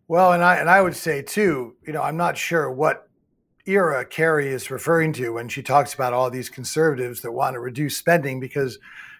Well, 0.08 0.31
and 0.31 0.41
I 0.41 0.55
and 0.55 0.69
I 0.69 0.81
would 0.81 0.96
say 0.96 1.22
too, 1.22 1.75
you 1.86 1.91
know, 1.91 2.01
I'm 2.01 2.17
not 2.17 2.38
sure 2.38 2.72
what 2.72 3.10
era 3.65 4.05
Carrie 4.05 4.53
is 4.53 4.72
referring 4.72 5.12
to 5.13 5.34
when 5.34 5.50
she 5.50 5.62
talks 5.62 5.93
about 5.93 6.13
all 6.13 6.29
these 6.29 6.50
conservatives 6.50 7.22
that 7.22 7.34
want 7.34 7.55
to 7.55 7.60
reduce 7.60 7.98
spending 7.98 8.39
because 8.39 8.79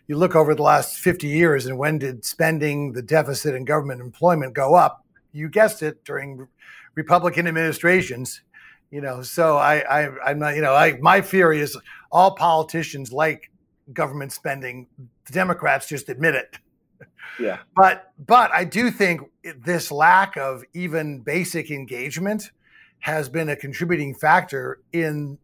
you 0.09 0.17
look 0.17 0.35
over 0.35 0.55
the 0.55 0.63
last 0.63 0.97
50 0.97 1.27
years 1.27 1.67
and 1.67 1.77
when 1.77 1.99
did 1.99 2.25
spending, 2.25 2.93
the 2.93 3.01
deficit, 3.01 3.53
and 3.53 3.65
government 3.65 4.01
employment 4.01 4.55
go 4.55 4.73
up? 4.73 5.05
You 5.31 5.47
guessed 5.47 5.83
it 5.83 6.03
during 6.03 6.47
Republican 6.95 7.47
administrations. 7.47 8.41
You 8.89 9.01
know, 9.01 9.21
so 9.21 9.57
I, 9.57 9.77
I 9.81 10.09
I'm 10.25 10.39
not, 10.39 10.55
you 10.55 10.63
know, 10.63 10.73
I 10.73 10.97
my 10.97 11.21
theory 11.21 11.61
is 11.61 11.77
all 12.11 12.31
politicians 12.31 13.13
like 13.13 13.51
government 13.93 14.31
spending. 14.31 14.87
The 15.25 15.33
Democrats 15.33 15.87
just 15.87 16.09
admit 16.09 16.33
it. 16.33 16.57
Yeah. 17.39 17.59
But 17.75 18.11
but 18.25 18.51
I 18.51 18.63
do 18.63 18.89
think 18.89 19.21
this 19.63 19.91
lack 19.91 20.37
of 20.37 20.63
even 20.73 21.19
basic 21.19 21.69
engagement 21.69 22.49
has 22.97 23.29
been 23.29 23.49
a 23.49 23.55
contributing 23.55 24.15
factor 24.15 24.79
in 24.91 25.37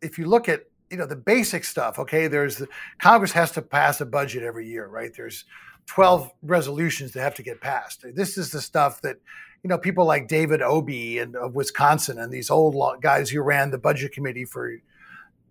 if 0.00 0.18
you 0.18 0.24
look 0.24 0.48
at 0.48 0.62
you 0.90 0.96
know 0.96 1.06
the 1.06 1.16
basic 1.16 1.64
stuff 1.64 1.98
okay? 1.98 2.28
There's 2.28 2.58
the, 2.58 2.68
congress 2.98 3.32
has 3.32 3.50
to 3.52 3.62
pass 3.62 4.00
a 4.00 4.06
budget 4.06 4.42
every 4.42 4.68
year 4.68 4.86
right? 4.86 5.12
There's 5.16 5.44
12 5.86 6.30
resolutions 6.42 7.12
that 7.12 7.20
have 7.20 7.34
to 7.36 7.42
get 7.42 7.60
passed. 7.60 8.04
This 8.14 8.36
is 8.36 8.50
the 8.50 8.60
stuff 8.60 9.00
that 9.02 9.16
you 9.62 9.68
know 9.68 9.78
people 9.78 10.04
like 10.04 10.28
david 10.28 10.62
obey 10.62 11.18
and 11.18 11.34
of 11.34 11.54
wisconsin 11.54 12.18
and 12.18 12.32
these 12.32 12.50
old 12.50 13.00
guys 13.00 13.30
who 13.30 13.40
ran 13.40 13.70
the 13.70 13.78
budget 13.78 14.12
committee 14.12 14.44
for 14.44 14.76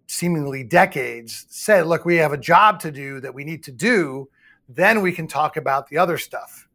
seemingly 0.07 0.63
decades 0.63 1.45
said 1.49 1.87
look 1.87 2.05
we 2.05 2.15
have 2.17 2.31
a 2.31 2.37
job 2.37 2.79
to 2.79 2.91
do 2.91 3.19
that 3.19 3.33
we 3.33 3.43
need 3.43 3.63
to 3.63 3.71
do. 3.71 4.29
Then 4.67 5.01
we 5.01 5.11
can 5.11 5.27
talk 5.27 5.57
about 5.57 5.89
the 5.89 5.97
other 5.97 6.17
stuff. 6.17 6.67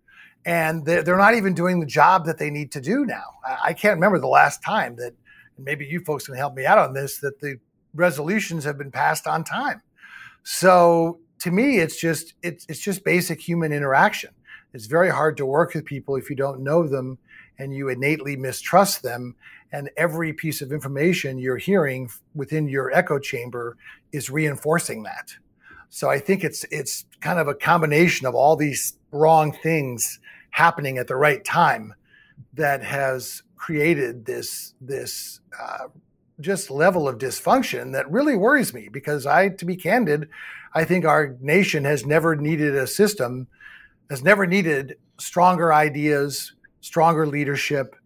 And 0.44 0.86
they're 0.86 1.16
not 1.16 1.34
even 1.34 1.54
doing 1.54 1.80
the 1.80 1.86
job 1.86 2.24
that 2.26 2.38
they 2.38 2.50
need 2.50 2.72
to 2.72 2.80
do 2.80 3.04
now. 3.04 3.34
I 3.62 3.74
can't 3.74 3.96
remember 3.96 4.18
the 4.18 4.26
last 4.26 4.62
time 4.62 4.96
that 4.96 5.12
maybe 5.58 5.84
you 5.84 6.00
folks 6.00 6.26
can 6.26 6.34
help 6.34 6.54
me 6.54 6.64
out 6.64 6.78
on 6.78 6.94
this 6.94 7.18
that 7.18 7.40
the 7.40 7.58
resolutions 7.94 8.64
have 8.64 8.78
been 8.78 8.90
passed 8.90 9.26
on 9.26 9.44
time. 9.44 9.82
So 10.42 11.20
to 11.40 11.50
me, 11.50 11.78
it's 11.78 12.00
just 12.00 12.34
it's 12.42 12.66
it's 12.68 12.80
just 12.80 13.04
basic 13.04 13.40
human 13.40 13.72
interaction. 13.72 14.30
It's 14.72 14.86
very 14.86 15.10
hard 15.10 15.36
to 15.38 15.46
work 15.46 15.74
with 15.74 15.84
people 15.84 16.16
if 16.16 16.30
you 16.30 16.36
don't 16.36 16.62
know 16.62 16.86
them 16.86 17.18
and 17.58 17.74
you 17.74 17.88
innately 17.88 18.36
mistrust 18.36 19.02
them. 19.02 19.34
And 19.72 19.90
every 19.96 20.32
piece 20.32 20.62
of 20.62 20.72
information 20.72 21.38
you're 21.38 21.56
hearing 21.56 22.10
within 22.34 22.68
your 22.68 22.92
echo 22.92 23.18
chamber 23.18 23.76
is 24.12 24.30
reinforcing 24.30 25.02
that. 25.04 25.34
So 25.88 26.08
I 26.08 26.18
think 26.18 26.44
it's 26.44 26.64
it's 26.70 27.04
kind 27.20 27.38
of 27.38 27.48
a 27.48 27.54
combination 27.54 28.26
of 28.26 28.34
all 28.34 28.56
these 28.56 28.96
wrong 29.10 29.52
things 29.52 30.20
happening 30.50 30.98
at 30.98 31.06
the 31.06 31.16
right 31.16 31.44
time 31.44 31.94
that 32.54 32.82
has 32.82 33.42
created 33.56 34.24
this 34.24 34.74
this 34.80 35.40
uh, 35.60 35.88
just 36.40 36.70
level 36.70 37.08
of 37.08 37.18
dysfunction 37.18 37.92
that 37.92 38.10
really 38.10 38.36
worries 38.36 38.72
me 38.74 38.88
because 38.90 39.26
I, 39.26 39.48
to 39.48 39.64
be 39.64 39.76
candid, 39.76 40.28
I 40.74 40.84
think 40.84 41.04
our 41.04 41.36
nation 41.40 41.84
has 41.84 42.06
never 42.06 42.36
needed 42.36 42.74
a 42.74 42.86
system, 42.86 43.48
has 44.08 44.22
never 44.22 44.46
needed 44.46 44.96
stronger 45.18 45.72
ideas, 45.72 46.52
stronger 46.80 47.26
leadership, 47.26 47.96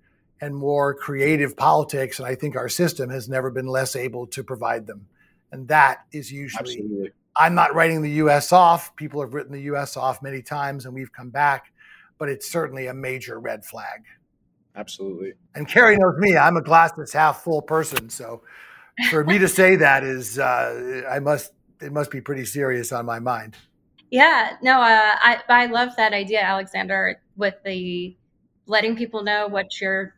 and 0.40 0.54
more 0.54 0.94
creative 0.94 1.56
politics. 1.56 2.18
And 2.18 2.28
I 2.28 2.34
think 2.34 2.56
our 2.56 2.68
system 2.68 3.10
has 3.10 3.28
never 3.28 3.50
been 3.50 3.66
less 3.66 3.96
able 3.96 4.26
to 4.28 4.42
provide 4.42 4.86
them. 4.86 5.06
And 5.52 5.68
that 5.68 6.04
is 6.12 6.32
usually, 6.32 6.74
Absolutely. 6.74 7.12
I'm 7.36 7.54
not 7.54 7.74
writing 7.74 8.02
the 8.02 8.10
US 8.10 8.52
off. 8.52 8.94
People 8.96 9.20
have 9.20 9.34
written 9.34 9.52
the 9.52 9.62
US 9.62 9.96
off 9.96 10.22
many 10.22 10.42
times 10.42 10.84
and 10.84 10.94
we've 10.94 11.12
come 11.12 11.30
back, 11.30 11.72
but 12.18 12.28
it's 12.28 12.50
certainly 12.50 12.88
a 12.88 12.94
major 12.94 13.38
red 13.38 13.64
flag. 13.64 14.04
Absolutely. 14.76 15.34
And 15.54 15.68
Carrie 15.68 15.96
knows 15.96 16.16
me. 16.18 16.36
I'm 16.36 16.56
a 16.56 16.62
glass 16.62 16.92
that's 16.96 17.12
half 17.12 17.42
full 17.42 17.62
person. 17.62 18.10
So 18.10 18.42
for 19.10 19.24
me 19.24 19.38
to 19.38 19.48
say 19.48 19.76
that 19.76 20.02
is, 20.02 20.38
uh, 20.38 21.02
I 21.08 21.20
must, 21.20 21.52
it 21.80 21.92
must 21.92 22.10
be 22.10 22.20
pretty 22.20 22.44
serious 22.44 22.92
on 22.92 23.06
my 23.06 23.20
mind. 23.20 23.56
Yeah, 24.10 24.56
no, 24.62 24.80
uh, 24.80 25.14
I, 25.20 25.40
I 25.48 25.66
love 25.66 25.90
that 25.96 26.12
idea, 26.12 26.40
Alexander, 26.40 27.20
with 27.36 27.54
the 27.64 28.16
letting 28.66 28.96
people 28.96 29.22
know 29.22 29.46
what 29.46 29.80
your 29.80 30.14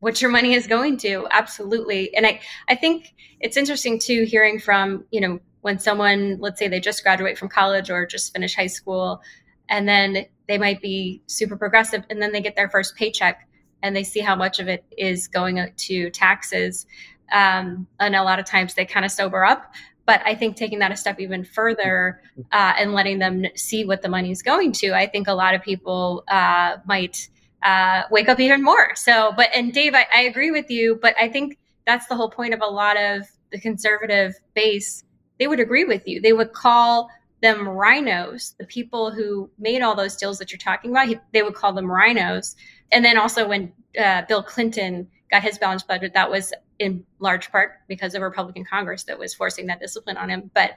what 0.00 0.20
your 0.20 0.30
money 0.32 0.54
is 0.54 0.66
going 0.66 0.96
to. 0.96 1.28
Absolutely. 1.30 2.12
And 2.16 2.26
I, 2.26 2.40
I 2.68 2.74
think 2.74 3.14
it's 3.38 3.56
interesting 3.56 4.00
too, 4.00 4.24
hearing 4.24 4.58
from, 4.58 5.04
you 5.12 5.20
know, 5.20 5.38
when 5.60 5.78
someone, 5.78 6.38
let's 6.40 6.58
say 6.58 6.66
they 6.66 6.80
just 6.80 7.04
graduate 7.04 7.38
from 7.38 7.48
college 7.48 7.88
or 7.88 8.04
just 8.04 8.32
finish 8.32 8.56
high 8.56 8.66
school, 8.66 9.22
and 9.68 9.88
then 9.88 10.26
they 10.48 10.58
might 10.58 10.82
be 10.82 11.22
super 11.26 11.56
progressive 11.56 12.02
and 12.10 12.20
then 12.20 12.32
they 12.32 12.40
get 12.40 12.56
their 12.56 12.68
first 12.68 12.96
paycheck 12.96 13.46
and 13.82 13.94
they 13.94 14.04
see 14.04 14.20
how 14.20 14.36
much 14.36 14.60
of 14.60 14.68
it 14.68 14.84
is 14.96 15.28
going 15.28 15.60
to 15.76 16.10
taxes. 16.10 16.86
Um, 17.32 17.86
and 17.98 18.14
a 18.14 18.22
lot 18.22 18.38
of 18.38 18.44
times 18.44 18.74
they 18.74 18.84
kind 18.84 19.04
of 19.04 19.10
sober 19.10 19.44
up. 19.44 19.74
But 20.04 20.20
I 20.24 20.34
think 20.34 20.56
taking 20.56 20.80
that 20.80 20.90
a 20.90 20.96
step 20.96 21.20
even 21.20 21.44
further 21.44 22.20
uh, 22.50 22.72
and 22.76 22.92
letting 22.92 23.18
them 23.18 23.46
see 23.54 23.84
what 23.84 24.02
the 24.02 24.08
money 24.08 24.30
is 24.30 24.42
going 24.42 24.72
to, 24.72 24.92
I 24.92 25.06
think 25.06 25.28
a 25.28 25.32
lot 25.32 25.54
of 25.54 25.62
people 25.62 26.24
uh, 26.28 26.78
might 26.86 27.28
uh, 27.62 28.02
wake 28.10 28.28
up 28.28 28.40
even 28.40 28.62
more. 28.62 28.94
So, 28.96 29.32
but 29.36 29.48
and 29.54 29.72
Dave, 29.72 29.94
I, 29.94 30.06
I 30.12 30.22
agree 30.22 30.50
with 30.50 30.70
you, 30.70 30.98
but 31.00 31.14
I 31.18 31.28
think 31.28 31.56
that's 31.86 32.06
the 32.06 32.16
whole 32.16 32.30
point 32.30 32.52
of 32.52 32.60
a 32.60 32.66
lot 32.66 32.96
of 32.96 33.22
the 33.52 33.60
conservative 33.60 34.34
base, 34.54 35.04
they 35.38 35.46
would 35.46 35.60
agree 35.60 35.84
with 35.84 36.02
you. 36.06 36.20
They 36.20 36.32
would 36.32 36.52
call 36.52 37.08
them 37.42 37.66
RINOs, 37.66 38.56
the 38.56 38.66
people 38.66 39.10
who 39.10 39.50
made 39.58 39.82
all 39.82 39.94
those 39.94 40.16
deals 40.16 40.38
that 40.38 40.50
you're 40.50 40.58
talking 40.58 40.90
about. 40.90 41.14
They 41.32 41.42
would 41.42 41.54
call 41.54 41.72
them 41.72 41.86
RINOs. 41.86 42.54
And 42.92 43.04
then 43.04 43.18
also 43.18 43.48
when 43.48 43.72
uh, 43.98 44.22
Bill 44.28 44.42
Clinton 44.42 45.08
got 45.30 45.42
his 45.42 45.58
balanced 45.58 45.88
budget, 45.88 46.12
that 46.14 46.30
was 46.30 46.52
in 46.78 47.04
large 47.18 47.50
part 47.50 47.72
because 47.88 48.14
of 48.14 48.22
Republican 48.22 48.64
Congress 48.64 49.04
that 49.04 49.18
was 49.18 49.34
forcing 49.34 49.66
that 49.66 49.80
discipline 49.80 50.16
on 50.16 50.28
him. 50.28 50.50
But 50.54 50.72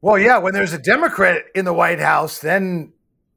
well, 0.00 0.18
yeah, 0.18 0.38
when 0.38 0.54
there's 0.54 0.72
a 0.72 0.78
Democrat 0.78 1.44
in 1.54 1.64
the 1.64 1.72
White 1.72 2.00
House, 2.00 2.38
then 2.38 2.92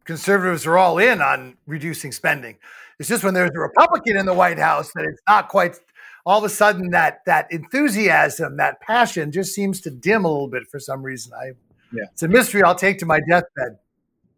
conservatives 0.05 0.65
are 0.65 0.77
all 0.77 0.97
in 0.97 1.21
on 1.21 1.57
reducing 1.65 2.11
spending. 2.11 2.57
It's 2.99 3.09
just 3.09 3.23
when 3.23 3.33
there's 3.33 3.51
a 3.55 3.59
Republican 3.59 4.15
in 4.15 4.25
the 4.25 4.33
White 4.33 4.59
House 4.59 4.91
that 4.93 5.05
it's 5.05 5.21
not 5.27 5.49
quite 5.49 5.77
all 6.25 6.37
of 6.37 6.43
a 6.43 6.49
sudden 6.49 6.91
that 6.91 7.21
that 7.25 7.51
enthusiasm, 7.51 8.57
that 8.57 8.79
passion 8.79 9.31
just 9.31 9.53
seems 9.53 9.81
to 9.81 9.89
dim 9.89 10.23
a 10.23 10.27
little 10.27 10.47
bit 10.47 10.67
for 10.69 10.79
some 10.79 11.01
reason. 11.01 11.33
I 11.33 11.53
yeah. 11.91 12.03
it's 12.11 12.23
a 12.23 12.27
mystery 12.27 12.61
I'll 12.61 12.75
take 12.75 12.99
to 12.99 13.05
my 13.05 13.19
deathbed. 13.27 13.79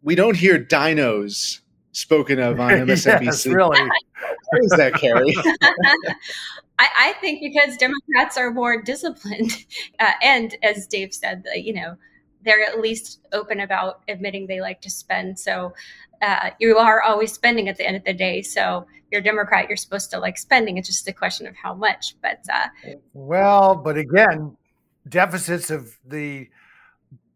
We 0.02 0.16
don't 0.16 0.38
hear 0.38 0.58
dinos 0.58 1.60
spoken 1.94 2.40
of 2.40 2.60
on 2.60 2.72
MSNBC. 2.88 3.24
yes, 3.24 3.46
really. 3.46 3.80
Why 3.80 4.78
that, 4.78 4.94
Carrie? 4.96 5.34
I, 6.80 6.90
I, 6.98 7.14
think 7.22 7.40
because 7.40 7.78
Democrats 7.78 8.38
are 8.38 8.52
more 8.52 8.82
disciplined, 8.82 9.52
uh, 10.00 10.12
and 10.22 10.56
as 10.64 10.86
Dave 10.88 11.14
said, 11.14 11.44
the, 11.44 11.60
you 11.60 11.74
know, 11.74 11.96
they're 12.44 12.64
at 12.64 12.82
least 12.82 13.22
open 13.32 13.62
about 13.62 14.02
admitting 14.10 14.48
they 14.48 14.60
like 14.60 14.82
to 14.82 14.90
spend. 14.90 15.40
So 15.40 15.74
uh, 16.22 16.50
you 16.60 16.78
are 16.78 17.02
always 17.02 17.32
spending 17.32 17.70
at 17.70 17.78
the 17.78 17.88
end 17.88 17.96
of 17.96 18.04
the 18.04 18.14
day. 18.14 18.42
So 18.42 18.86
you're 19.12 19.22
a 19.22 19.24
Democrat, 19.24 19.70
you're 19.70 19.78
supposed 19.78 20.12
to 20.12 20.20
like 20.20 20.38
spending. 20.38 20.78
It's 20.78 20.88
just 20.88 21.08
a 21.08 21.14
question 21.14 21.48
of 21.48 21.56
how 21.56 21.74
much. 21.74 22.16
But 22.22 22.44
uh, 22.52 22.68
well, 23.14 23.76
but 23.76 23.98
again, 23.98 24.58
deficits 25.08 25.70
of 25.70 25.98
the 26.06 26.50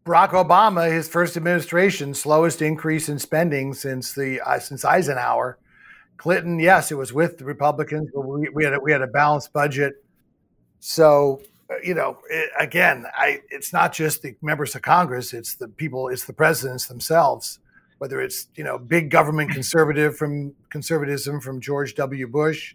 Barack 0.08 0.30
Obama, 0.30 0.90
his 0.90 1.06
first 1.06 1.36
administration, 1.36 2.14
slowest 2.14 2.62
increase 2.62 3.10
in 3.10 3.18
spending 3.18 3.74
since 3.74 4.14
the 4.14 4.40
uh, 4.40 4.58
since 4.58 4.82
Eisenhower. 4.82 5.58
Clinton, 6.16 6.58
yes, 6.58 6.90
it 6.90 6.94
was 6.94 7.12
with 7.12 7.36
the 7.36 7.44
Republicans, 7.44 8.08
but 8.14 8.22
we, 8.22 8.48
we 8.48 8.64
had 8.64 8.72
a, 8.72 8.80
we 8.80 8.90
had 8.90 9.02
a 9.02 9.06
balanced 9.06 9.52
budget. 9.52 10.02
So 10.80 11.42
uh, 11.70 11.74
you 11.82 11.92
know, 11.92 12.18
it, 12.30 12.50
again, 12.58 13.04
I 13.14 13.42
it's 13.50 13.74
not 13.74 13.92
just 13.92 14.22
the 14.22 14.34
members 14.40 14.74
of 14.74 14.80
Congress; 14.80 15.34
it's 15.34 15.56
the 15.56 15.68
people, 15.68 16.08
it's 16.08 16.24
the 16.24 16.32
presidents 16.32 16.86
themselves. 16.86 17.58
Whether 17.98 18.22
it's 18.22 18.46
you 18.54 18.64
know 18.64 18.78
big 18.78 19.10
government 19.10 19.50
conservative 19.50 20.16
from 20.16 20.54
conservatism 20.70 21.42
from 21.42 21.60
George 21.60 21.94
W. 21.96 22.26
Bush, 22.26 22.74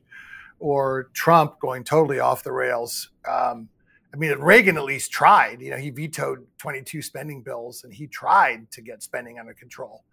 or 0.59 1.09
Trump 1.13 1.59
going 1.59 1.83
totally 1.83 2.19
off 2.19 2.43
the 2.43 2.51
rails. 2.51 3.09
Um, 3.27 3.69
I 4.13 4.17
mean, 4.17 4.31
Reagan 4.37 4.77
at 4.77 4.83
least 4.83 5.11
tried. 5.11 5.59
You 5.59 5.71
know, 5.71 5.77
he 5.77 5.89
vetoed 5.89 6.45
22 6.59 7.01
spending 7.01 7.41
bills, 7.41 7.83
and 7.83 7.93
he 7.93 8.05
tried 8.07 8.69
to 8.71 8.81
get 8.81 9.01
spending 9.01 9.39
under 9.39 9.53
control. 9.53 10.03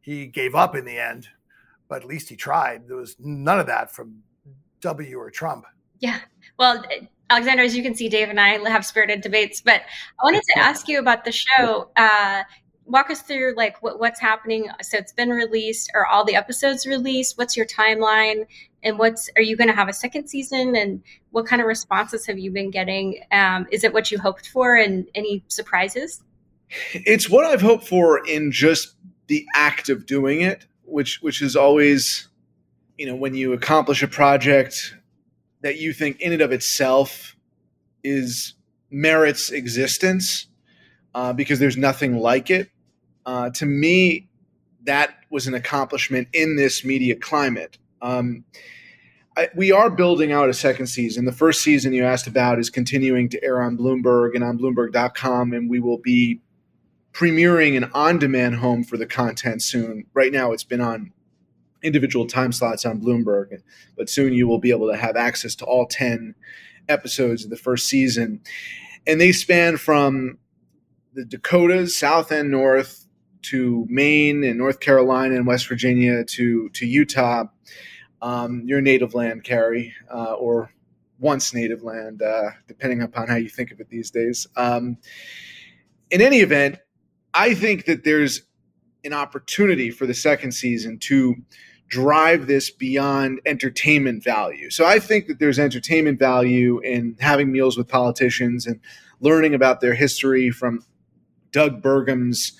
He 0.00 0.26
gave 0.26 0.54
up 0.54 0.76
in 0.76 0.84
the 0.84 0.98
end, 0.98 1.28
but 1.88 2.02
at 2.02 2.08
least 2.08 2.28
he 2.28 2.36
tried. 2.36 2.86
There 2.86 2.96
was 2.96 3.16
none 3.18 3.58
of 3.58 3.66
that 3.66 3.90
from 3.92 4.22
W 4.80 5.18
or 5.18 5.30
Trump. 5.30 5.64
Yeah. 5.98 6.20
Well, 6.58 6.84
Alexander, 7.30 7.64
as 7.64 7.76
you 7.76 7.82
can 7.82 7.94
see, 7.94 8.08
Dave 8.08 8.28
and 8.28 8.40
I 8.40 8.50
have 8.70 8.86
spirited 8.86 9.22
debates, 9.22 9.60
but 9.60 9.82
I 10.20 10.24
wanted 10.24 10.42
to 10.54 10.58
ask 10.60 10.88
you 10.88 11.00
about 11.00 11.24
the 11.24 11.32
show. 11.32 11.90
Uh, 11.96 12.44
walk 12.88 13.10
us 13.10 13.22
through 13.22 13.54
like 13.56 13.82
what, 13.82 14.00
what's 14.00 14.20
happening. 14.20 14.68
So 14.82 14.96
it's 14.98 15.12
been 15.12 15.30
released. 15.30 15.90
Are 15.94 16.06
all 16.06 16.24
the 16.24 16.34
episodes 16.34 16.86
released? 16.86 17.36
What's 17.36 17.56
your 17.56 17.66
timeline? 17.66 18.46
And 18.82 18.98
what's 18.98 19.28
are 19.36 19.42
you 19.42 19.56
going 19.56 19.68
to 19.68 19.74
have 19.74 19.88
a 19.88 19.92
second 19.92 20.28
season? 20.28 20.76
And 20.76 21.02
what 21.30 21.46
kind 21.46 21.60
of 21.60 21.66
responses 21.66 22.26
have 22.26 22.38
you 22.38 22.50
been 22.50 22.70
getting? 22.70 23.20
Um, 23.32 23.66
is 23.72 23.84
it 23.84 23.92
what 23.92 24.10
you 24.10 24.18
hoped 24.18 24.48
for? 24.48 24.76
And 24.76 25.06
any 25.14 25.44
surprises? 25.48 26.22
It's 26.92 27.28
what 27.28 27.44
I've 27.44 27.62
hoped 27.62 27.86
for 27.86 28.24
in 28.26 28.52
just 28.52 28.94
the 29.26 29.46
act 29.54 29.88
of 29.88 30.06
doing 30.06 30.40
it, 30.40 30.66
which 30.84 31.20
which 31.22 31.42
is 31.42 31.56
always, 31.56 32.28
you 32.96 33.06
know, 33.06 33.16
when 33.16 33.34
you 33.34 33.52
accomplish 33.52 34.02
a 34.02 34.08
project 34.08 34.94
that 35.62 35.78
you 35.78 35.92
think 35.92 36.20
in 36.20 36.32
and 36.32 36.42
of 36.42 36.52
itself 36.52 37.36
is 38.04 38.54
merits 38.90 39.50
existence 39.50 40.46
uh, 41.14 41.32
because 41.32 41.58
there's 41.58 41.76
nothing 41.76 42.18
like 42.18 42.50
it. 42.50 42.70
Uh, 43.26 43.50
to 43.50 43.66
me, 43.66 44.28
that 44.84 45.16
was 45.30 45.46
an 45.46 45.54
accomplishment 45.54 46.28
in 46.32 46.56
this 46.56 46.84
media 46.84 47.14
climate. 47.14 47.78
Um, 48.02 48.44
I, 49.36 49.48
we 49.54 49.70
are 49.70 49.90
building 49.90 50.32
out 50.32 50.48
a 50.48 50.54
second 50.54 50.88
season. 50.88 51.24
The 51.24 51.32
first 51.32 51.62
season 51.62 51.92
you 51.92 52.04
asked 52.04 52.26
about 52.26 52.58
is 52.58 52.70
continuing 52.70 53.28
to 53.30 53.44
air 53.44 53.62
on 53.62 53.78
Bloomberg 53.78 54.34
and 54.34 54.42
on 54.42 54.58
Bloomberg.com, 54.58 55.52
and 55.52 55.70
we 55.70 55.78
will 55.78 55.98
be 55.98 56.40
premiering 57.12 57.76
an 57.76 57.90
on 57.94 58.18
demand 58.18 58.56
home 58.56 58.84
for 58.84 58.96
the 58.96 59.06
content 59.06 59.62
soon. 59.62 60.04
Right 60.12 60.32
now, 60.32 60.52
it's 60.52 60.64
been 60.64 60.80
on 60.80 61.12
individual 61.82 62.26
time 62.26 62.52
slots 62.52 62.84
on 62.84 63.00
Bloomberg, 63.00 63.62
but 63.96 64.10
soon 64.10 64.32
you 64.32 64.48
will 64.48 64.58
be 64.58 64.70
able 64.70 64.90
to 64.90 64.96
have 64.96 65.16
access 65.16 65.54
to 65.56 65.64
all 65.64 65.86
10 65.86 66.34
episodes 66.88 67.44
of 67.44 67.50
the 67.50 67.56
first 67.56 67.86
season. 67.86 68.40
And 69.06 69.20
they 69.20 69.32
span 69.32 69.76
from 69.76 70.38
the 71.14 71.24
Dakotas, 71.24 71.96
South 71.96 72.30
and 72.30 72.50
North, 72.50 73.06
to 73.40 73.86
Maine 73.88 74.42
and 74.42 74.58
North 74.58 74.80
Carolina 74.80 75.36
and 75.36 75.46
West 75.46 75.68
Virginia 75.68 76.24
to, 76.24 76.68
to 76.70 76.86
Utah, 76.86 77.44
um, 78.22 78.62
your 78.64 78.80
native 78.80 79.14
land, 79.14 79.44
Carrie, 79.44 79.94
uh, 80.12 80.34
or 80.34 80.72
once 81.18 81.52
native 81.52 81.82
land, 81.82 82.22
uh, 82.22 82.50
depending 82.66 83.02
upon 83.02 83.28
how 83.28 83.36
you 83.36 83.48
think 83.48 83.70
of 83.70 83.80
it 83.80 83.88
these 83.88 84.10
days. 84.10 84.46
Um, 84.56 84.98
in 86.10 86.20
any 86.20 86.40
event, 86.40 86.78
I 87.34 87.54
think 87.54 87.84
that 87.86 88.04
there's 88.04 88.42
an 89.04 89.12
opportunity 89.12 89.90
for 89.90 90.06
the 90.06 90.14
second 90.14 90.52
season 90.52 90.98
to 90.98 91.36
drive 91.88 92.46
this 92.46 92.70
beyond 92.70 93.40
entertainment 93.46 94.22
value. 94.22 94.70
So 94.70 94.84
I 94.84 94.98
think 94.98 95.26
that 95.26 95.38
there's 95.38 95.58
entertainment 95.58 96.18
value 96.18 96.80
in 96.80 97.16
having 97.18 97.50
meals 97.50 97.78
with 97.78 97.88
politicians 97.88 98.66
and 98.66 98.80
learning 99.20 99.54
about 99.54 99.80
their 99.80 99.94
history 99.94 100.50
from 100.50 100.84
Doug 101.50 101.82
Burgum's 101.82 102.52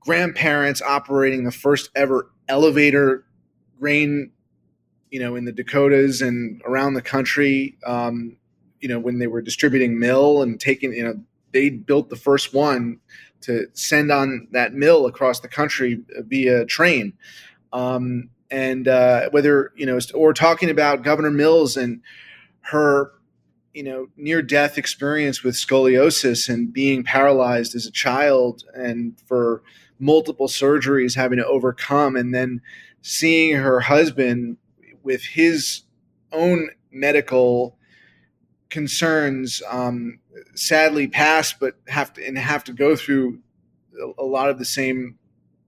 grandparents 0.00 0.82
operating 0.82 1.44
the 1.44 1.52
first 1.52 1.90
ever 1.94 2.30
elevator 2.48 3.24
grain, 3.78 4.32
you 5.10 5.20
know, 5.20 5.36
in 5.36 5.44
the 5.44 5.52
Dakotas 5.52 6.22
and 6.22 6.60
around 6.64 6.94
the 6.94 7.02
country. 7.02 7.76
Um, 7.86 8.36
you 8.80 8.88
know, 8.88 8.98
when 8.98 9.18
they 9.18 9.26
were 9.26 9.42
distributing 9.42 9.98
mill 9.98 10.42
and 10.42 10.60
taking, 10.60 10.92
you 10.92 11.02
know, 11.02 11.20
they 11.52 11.70
built 11.70 12.10
the 12.10 12.16
first 12.16 12.54
one 12.54 13.00
to 13.40 13.66
send 13.72 14.10
on 14.10 14.48
that 14.52 14.72
mill 14.72 15.06
across 15.06 15.40
the 15.40 15.48
country 15.48 16.00
via 16.20 16.64
train. 16.66 17.12
Um, 17.72 18.30
and 18.50 18.88
uh, 18.88 19.28
whether 19.30 19.72
you 19.76 19.86
know, 19.86 19.98
or 20.14 20.32
talking 20.32 20.70
about 20.70 21.02
Governor 21.02 21.30
Mills 21.30 21.76
and 21.76 22.00
her, 22.62 23.12
you 23.74 23.82
know, 23.82 24.08
near 24.16 24.42
death 24.42 24.78
experience 24.78 25.42
with 25.42 25.54
scoliosis 25.54 26.48
and 26.48 26.72
being 26.72 27.04
paralyzed 27.04 27.74
as 27.74 27.86
a 27.86 27.92
child, 27.92 28.64
and 28.74 29.20
for 29.26 29.62
multiple 29.98 30.48
surgeries 30.48 31.14
having 31.14 31.38
to 31.38 31.46
overcome, 31.46 32.16
and 32.16 32.34
then 32.34 32.62
seeing 33.02 33.56
her 33.56 33.80
husband 33.80 34.56
with 35.08 35.24
his 35.24 35.84
own 36.32 36.68
medical 36.92 37.78
concerns 38.68 39.62
um, 39.70 40.18
sadly 40.54 41.08
pass, 41.08 41.54
but 41.54 41.76
have 41.88 42.12
to 42.12 42.26
and 42.26 42.36
have 42.36 42.62
to 42.64 42.74
go 42.74 42.94
through 42.94 43.38
a, 44.18 44.22
lot 44.22 44.50
of 44.50 44.58
the 44.58 44.66
same 44.66 45.16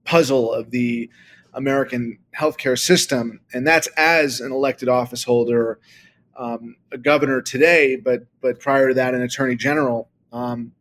puzzle 0.05 0.53
of 0.53 0.69
the 0.69 1.09
American 1.55 2.19
healthcare 2.39 2.77
system, 2.77 3.41
and 3.51 3.65
that's 3.65 3.87
as 3.97 4.41
an 4.41 4.51
elected 4.51 4.87
office 4.87 5.23
holder, 5.23 5.79
um, 6.37 6.75
a 6.91 6.99
governor 6.99 7.41
today, 7.41 7.95
but 7.95 8.27
but 8.41 8.59
prior 8.59 8.89
to 8.89 8.93
that, 8.93 9.15
an 9.15 9.23
attorney 9.23 9.55
general. 9.55 10.07
Um, 10.31 10.73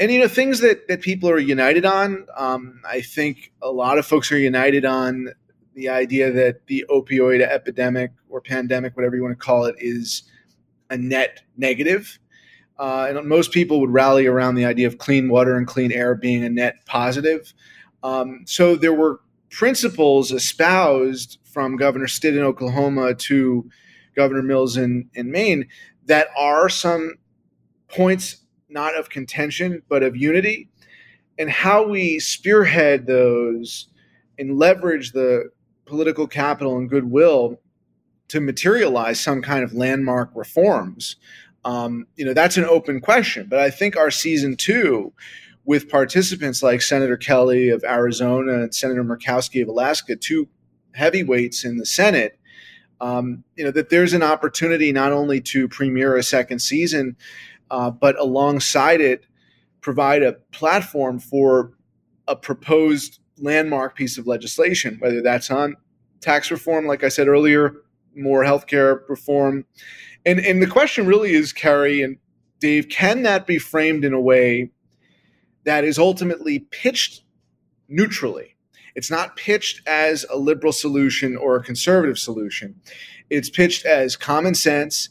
and 0.00 0.10
you 0.10 0.18
know 0.18 0.26
things 0.26 0.58
that 0.58 0.88
that 0.88 1.00
people 1.00 1.30
are 1.30 1.38
united 1.38 1.84
on. 1.84 2.26
Um, 2.36 2.80
I 2.84 3.02
think 3.02 3.52
a 3.62 3.70
lot 3.70 3.98
of 3.98 4.04
folks 4.04 4.32
are 4.32 4.38
united 4.38 4.84
on 4.84 5.28
the 5.78 5.88
idea 5.88 6.32
that 6.32 6.66
the 6.66 6.84
opioid 6.90 7.40
epidemic 7.40 8.10
or 8.28 8.40
pandemic, 8.40 8.96
whatever 8.96 9.14
you 9.14 9.22
want 9.22 9.38
to 9.38 9.44
call 9.44 9.64
it, 9.64 9.76
is 9.78 10.24
a 10.90 10.96
net 10.96 11.40
negative. 11.56 12.18
Uh, 12.80 13.06
and 13.08 13.28
most 13.28 13.52
people 13.52 13.80
would 13.80 13.90
rally 13.90 14.26
around 14.26 14.56
the 14.56 14.64
idea 14.64 14.88
of 14.88 14.98
clean 14.98 15.28
water 15.28 15.56
and 15.56 15.68
clean 15.68 15.92
air 15.92 16.16
being 16.16 16.42
a 16.42 16.48
net 16.48 16.84
positive. 16.86 17.52
Um, 18.02 18.42
so 18.44 18.74
there 18.74 18.92
were 18.92 19.20
principles 19.50 20.32
espoused 20.32 21.38
from 21.44 21.76
Governor 21.76 22.08
Stitt 22.08 22.36
in 22.36 22.42
Oklahoma 22.42 23.14
to 23.14 23.70
Governor 24.16 24.42
Mills 24.42 24.76
in, 24.76 25.08
in 25.14 25.30
Maine 25.30 25.68
that 26.06 26.26
are 26.36 26.68
some 26.68 27.14
points 27.86 28.38
not 28.68 28.96
of 28.96 29.10
contention 29.10 29.82
but 29.88 30.02
of 30.02 30.16
unity 30.16 30.68
and 31.38 31.48
how 31.48 31.86
we 31.86 32.18
spearhead 32.18 33.06
those 33.06 33.88
and 34.38 34.58
leverage 34.58 35.12
the 35.12 35.50
political 35.88 36.28
capital 36.28 36.78
and 36.78 36.90
goodwill 36.90 37.60
to 38.28 38.40
materialize 38.40 39.18
some 39.18 39.42
kind 39.42 39.64
of 39.64 39.72
landmark 39.72 40.30
reforms 40.34 41.16
Um, 41.64 42.06
you 42.16 42.24
know, 42.24 42.34
that's 42.34 42.56
an 42.56 42.64
open 42.64 43.00
question. 43.00 43.46
But 43.50 43.58
I 43.58 43.70
think 43.70 43.96
our 43.96 44.10
season 44.10 44.56
two, 44.56 45.12
with 45.64 45.88
participants 45.90 46.62
like 46.62 46.80
Senator 46.80 47.16
Kelly 47.16 47.68
of 47.68 47.84
Arizona 47.84 48.62
and 48.62 48.74
Senator 48.74 49.04
Murkowski 49.04 49.60
of 49.62 49.68
Alaska, 49.68 50.16
two 50.16 50.48
heavyweights 50.92 51.64
in 51.64 51.76
the 51.76 51.84
Senate, 51.84 52.38
um, 53.00 53.44
you 53.56 53.64
know, 53.64 53.70
that 53.72 53.90
there's 53.90 54.14
an 54.14 54.22
opportunity 54.22 54.92
not 54.92 55.12
only 55.12 55.40
to 55.42 55.68
premiere 55.68 56.16
a 56.16 56.22
second 56.22 56.60
season, 56.60 57.16
uh, 57.70 57.90
but 57.90 58.18
alongside 58.18 59.00
it, 59.00 59.26
provide 59.80 60.22
a 60.22 60.34
platform 60.52 61.18
for 61.18 61.72
a 62.26 62.36
proposed 62.36 63.20
landmark 63.40 63.96
piece 63.96 64.18
of 64.18 64.26
legislation, 64.26 64.96
whether 65.00 65.22
that's 65.22 65.50
on 65.50 65.76
tax 66.20 66.50
reform, 66.50 66.86
like 66.86 67.04
I 67.04 67.08
said 67.08 67.28
earlier, 67.28 67.74
more 68.14 68.42
healthcare 68.42 69.00
reform. 69.08 69.64
And, 70.26 70.40
and 70.40 70.62
the 70.62 70.66
question 70.66 71.06
really 71.06 71.32
is, 71.32 71.52
Carrie 71.52 72.02
and 72.02 72.18
Dave, 72.60 72.88
can 72.88 73.22
that 73.22 73.46
be 73.46 73.58
framed 73.58 74.04
in 74.04 74.12
a 74.12 74.20
way 74.20 74.70
that 75.64 75.84
is 75.84 75.98
ultimately 75.98 76.58
pitched 76.58 77.22
neutrally? 77.88 78.56
It's 78.94 79.10
not 79.10 79.36
pitched 79.36 79.86
as 79.86 80.26
a 80.28 80.36
liberal 80.36 80.72
solution 80.72 81.36
or 81.36 81.56
a 81.56 81.62
conservative 81.62 82.18
solution. 82.18 82.80
It's 83.30 83.48
pitched 83.48 83.86
as 83.86 84.16
common 84.16 84.56
sense, 84.56 85.08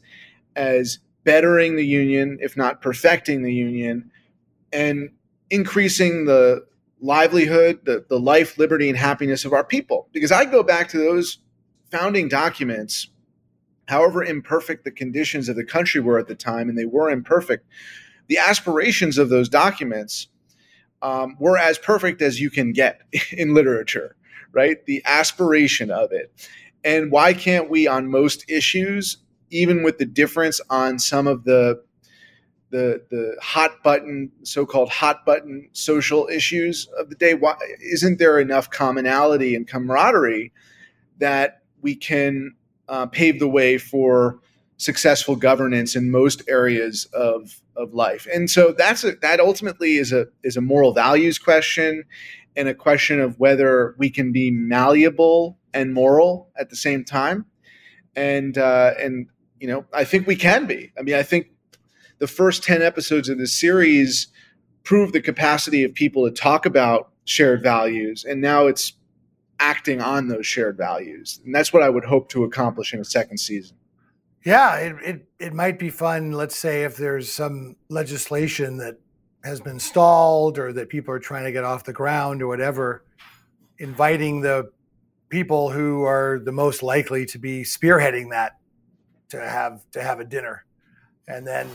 as 0.56 1.00
bettering 1.24 1.78
the 1.78 1.86
union, 1.86 2.38
if 2.42 2.58
not 2.58 2.82
perfecting 2.82 3.44
the 3.44 3.54
union, 3.54 4.12
and 4.74 5.12
increasing 5.50 6.26
the 6.26 6.66
livelihood, 7.02 7.82
the, 7.86 8.06
the 8.10 8.20
life, 8.20 8.58
liberty, 8.58 8.90
and 8.90 8.98
happiness 8.98 9.46
of 9.46 9.54
our 9.54 9.64
people. 9.64 10.10
Because 10.12 10.32
I 10.32 10.46
go 10.46 10.64
back 10.64 10.90
to 10.90 10.98
those 10.98 11.40
founding 11.92 12.28
documents, 12.28 13.10
however 13.88 14.24
imperfect 14.24 14.84
the 14.84 14.92
conditions 14.92 15.50
of 15.50 15.56
the 15.56 15.64
country 15.64 16.02
were 16.02 16.20
at 16.20 16.28
the 16.28 16.36
time, 16.36 16.70
and 16.70 16.78
they 16.78 16.86
were 16.86 17.10
imperfect, 17.10 17.66
the 18.28 18.38
aspirations 18.38 19.18
of 19.18 19.30
those 19.30 19.50
documents 19.50 20.28
um, 21.02 21.36
were 21.40 21.58
as 21.58 21.78
perfect 21.78 22.22
as 22.22 22.40
you 22.40 22.50
can 22.50 22.74
get 22.74 23.02
in 23.32 23.54
literature, 23.54 24.16
right? 24.52 24.86
The 24.86 25.02
aspiration 25.06 25.92
of 25.92 26.12
it. 26.12 26.50
And 26.84 27.12
why 27.12 27.34
can't 27.34 27.70
we, 27.70 27.88
on 27.88 28.10
most 28.10 28.50
issues, 28.50 29.18
even 29.50 29.84
with 29.84 29.98
the 29.98 30.06
difference 30.06 30.60
on 30.70 31.00
some 31.00 31.28
of 31.28 31.44
the 31.44 31.82
the 32.70 33.02
the 33.10 33.38
hot 33.42 33.82
button 33.84 34.32
so-called 34.44 34.90
hot 34.90 35.26
button 35.26 35.70
social 35.72 36.28
issues 36.32 36.88
of 36.98 37.10
the 37.10 37.16
day. 37.16 37.34
Why 37.34 37.56
isn't 37.80 38.20
there 38.20 38.40
enough 38.40 38.70
commonality 38.70 39.56
and 39.56 39.68
camaraderie 39.68 40.52
that 41.20 41.62
we 41.82 41.96
can 41.96 42.56
uh, 42.90 43.06
pave 43.06 43.40
the 43.40 43.48
way 43.48 43.78
for 43.78 44.40
successful 44.78 45.36
governance 45.36 45.96
in 45.96 46.12
most 46.12 46.44
areas 46.50 47.06
of 47.14 47.62
of 47.76 47.94
life? 47.94 48.28
And 48.34 48.50
so 48.50 48.74
that's 48.78 49.04
a, 49.04 49.14
that 49.22 49.40
ultimately 49.40 49.96
is 49.96 50.12
a 50.12 50.28
is 50.44 50.58
a 50.58 50.62
moral 50.62 50.94
values 50.94 51.40
question 51.40 52.04
and 52.56 52.68
a 52.68 52.74
question 52.74 53.22
of 53.22 53.40
whether 53.40 53.96
we 53.98 54.10
can 54.10 54.32
be 54.32 54.52
malleable 54.52 55.58
and 55.74 55.94
moral 55.94 56.50
at 56.60 56.70
the 56.70 56.76
same 56.76 57.06
time. 57.06 57.46
And 58.16 58.58
uh, 58.58 58.94
and 59.00 59.28
you 59.60 59.68
know 59.68 59.86
I 59.94 60.04
think 60.04 60.28
we 60.28 60.36
can 60.36 60.66
be. 60.66 60.92
I 61.00 61.04
mean 61.04 61.16
I 61.16 61.24
think 61.24 61.48
the 62.20 62.28
first 62.28 62.64
10 62.64 62.82
episodes 62.82 63.30
of 63.30 63.38
this 63.38 63.60
series 63.60 64.28
prove 64.84 65.12
the 65.12 65.22
capacity 65.22 65.84
of 65.84 65.94
people 65.94 66.26
to 66.26 66.32
talk 66.32 66.66
about 66.66 67.12
shared 67.26 67.62
values 67.62 68.24
and 68.24 68.42
now 68.42 68.68
it's 68.68 68.94
acting 69.60 70.02
on 70.02 70.28
those 70.28 70.46
shared 70.46 70.78
values. 70.78 71.40
And 71.44 71.54
that's 71.54 71.74
what 71.74 71.84
i 71.84 71.90
would 71.90 72.06
hope 72.06 72.30
to 72.30 72.44
accomplish 72.44 72.94
in 72.94 73.00
a 73.00 73.06
second 73.06 73.38
season. 73.38 73.78
Yeah 74.46 74.76
it, 74.78 74.96
it, 75.04 75.28
it 75.40 75.54
might 75.54 75.78
be 75.78 75.90
fun 75.90 76.32
let's 76.32 76.56
say 76.56 76.84
if 76.84 76.96
there's 76.96 77.32
some 77.32 77.76
legislation 77.90 78.78
that 78.78 79.00
has 79.44 79.62
been 79.62 79.80
stalled 79.80 80.58
or 80.58 80.74
that 80.74 80.90
people 80.90 81.14
are 81.14 81.20
trying 81.20 81.46
to 81.46 81.52
get 81.52 81.64
off 81.64 81.84
the 81.84 81.94
ground 81.94 82.42
or 82.42 82.48
whatever 82.48 83.04
inviting 83.80 84.42
the 84.42 84.72
people 85.30 85.70
who 85.70 86.04
are 86.04 86.40
the 86.44 86.52
most 86.52 86.82
likely 86.82 87.26
to 87.26 87.38
be 87.38 87.64
spearheading 87.64 88.30
that 88.32 88.58
to 89.30 89.40
have 89.40 89.82
to 89.92 90.02
have 90.02 90.20
a 90.20 90.26
dinner. 90.26 90.66
And 91.28 91.46
then 91.46 91.68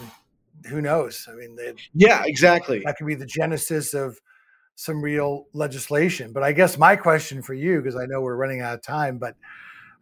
who 0.67 0.81
knows? 0.81 1.27
I 1.31 1.35
mean, 1.35 1.57
they, 1.57 1.75
yeah, 1.95 2.23
exactly. 2.25 2.83
That 2.85 2.97
could 2.97 3.07
be 3.07 3.15
the 3.15 3.27
genesis 3.27 3.95
of 3.95 4.21
some 4.75 5.03
real 5.03 5.47
legislation. 5.53 6.33
But 6.33 6.43
I 6.43 6.53
guess 6.53 6.79
my 6.79 6.97
question 6.97 7.43
for 7.43 7.55
you, 7.55 7.81
because 7.81 7.97
I 7.97 8.07
know 8.07 8.21
we're 8.21 8.37
running 8.37 8.61
out 8.61 8.75
of 8.75 8.83
time, 8.83 9.19
but 9.19 9.37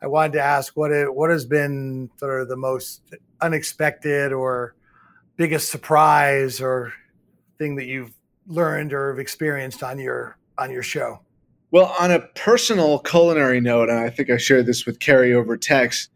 I 0.02 0.06
wanted 0.06 0.34
to 0.34 0.42
ask 0.42 0.76
what 0.76 0.90
it, 0.90 1.12
what 1.14 1.30
has 1.30 1.44
been 1.44 2.10
sort 2.16 2.42
of 2.42 2.48
the 2.48 2.56
most 2.56 3.02
unexpected 3.40 4.32
or 4.32 4.74
biggest 5.36 5.70
surprise 5.70 6.60
or 6.60 6.92
thing 7.58 7.76
that 7.76 7.86
you've 7.86 8.14
learned 8.46 8.92
or 8.92 9.10
have 9.10 9.18
experienced 9.18 9.82
on 9.82 9.98
your 9.98 10.38
on 10.58 10.70
your 10.70 10.82
show. 10.82 11.20
Well, 11.70 11.94
on 12.00 12.10
a 12.10 12.20
personal 12.34 12.98
culinary 12.98 13.60
note, 13.60 13.88
and 13.88 13.98
I 13.98 14.10
think 14.10 14.28
I 14.28 14.38
shared 14.38 14.66
this 14.66 14.86
with 14.86 14.98
Carrie 14.98 15.32
over 15.32 15.56
text, 15.56 16.10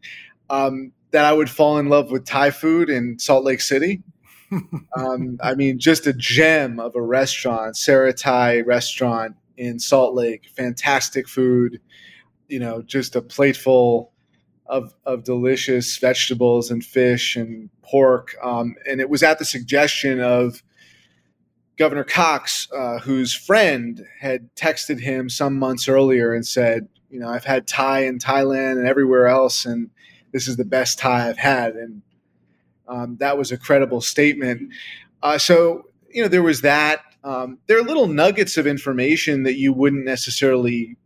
um, 0.50 0.92
that 1.12 1.24
I 1.24 1.32
would 1.32 1.48
fall 1.48 1.78
in 1.78 1.88
love 1.88 2.10
with 2.10 2.24
Thai 2.24 2.50
food 2.50 2.90
in 2.90 3.18
Salt 3.18 3.44
Lake 3.44 3.60
City 3.60 4.02
um, 4.96 5.38
I 5.42 5.54
mean, 5.54 5.78
just 5.78 6.06
a 6.06 6.12
gem 6.12 6.78
of 6.80 6.94
a 6.96 7.02
restaurant, 7.02 7.76
Sarah 7.76 8.12
Thai 8.12 8.60
restaurant 8.60 9.36
in 9.56 9.78
Salt 9.78 10.14
Lake. 10.14 10.48
Fantastic 10.56 11.28
food, 11.28 11.80
you 12.48 12.58
know, 12.58 12.82
just 12.82 13.16
a 13.16 13.22
plateful 13.22 14.12
of 14.66 14.94
of 15.04 15.24
delicious 15.24 15.96
vegetables 15.98 16.70
and 16.70 16.84
fish 16.84 17.36
and 17.36 17.68
pork. 17.82 18.34
Um, 18.42 18.76
and 18.88 19.00
it 19.00 19.10
was 19.10 19.22
at 19.22 19.38
the 19.38 19.44
suggestion 19.44 20.20
of 20.20 20.62
Governor 21.76 22.04
Cox, 22.04 22.68
uh, 22.72 22.98
whose 23.00 23.34
friend 23.34 24.06
had 24.20 24.54
texted 24.54 25.00
him 25.00 25.28
some 25.28 25.58
months 25.58 25.88
earlier 25.88 26.32
and 26.32 26.46
said, 26.46 26.88
you 27.10 27.18
know, 27.18 27.28
I've 27.28 27.44
had 27.44 27.66
Thai 27.66 28.04
in 28.06 28.18
Thailand 28.18 28.78
and 28.78 28.86
everywhere 28.86 29.26
else, 29.26 29.66
and 29.66 29.90
this 30.32 30.48
is 30.48 30.56
the 30.56 30.64
best 30.64 30.98
Thai 30.98 31.28
I've 31.28 31.38
had. 31.38 31.74
And 31.74 32.02
um, 32.88 33.16
that 33.18 33.38
was 33.38 33.52
a 33.52 33.58
credible 33.58 34.00
statement. 34.00 34.72
Uh, 35.22 35.38
so, 35.38 35.84
you 36.10 36.22
know, 36.22 36.28
there 36.28 36.42
was 36.42 36.60
that. 36.62 37.00
Um, 37.22 37.58
there 37.66 37.78
are 37.78 37.82
little 37.82 38.06
nuggets 38.06 38.56
of 38.56 38.66
information 38.66 39.44
that 39.44 39.54
you 39.54 39.72
wouldn't 39.72 40.04
necessarily 40.04 40.96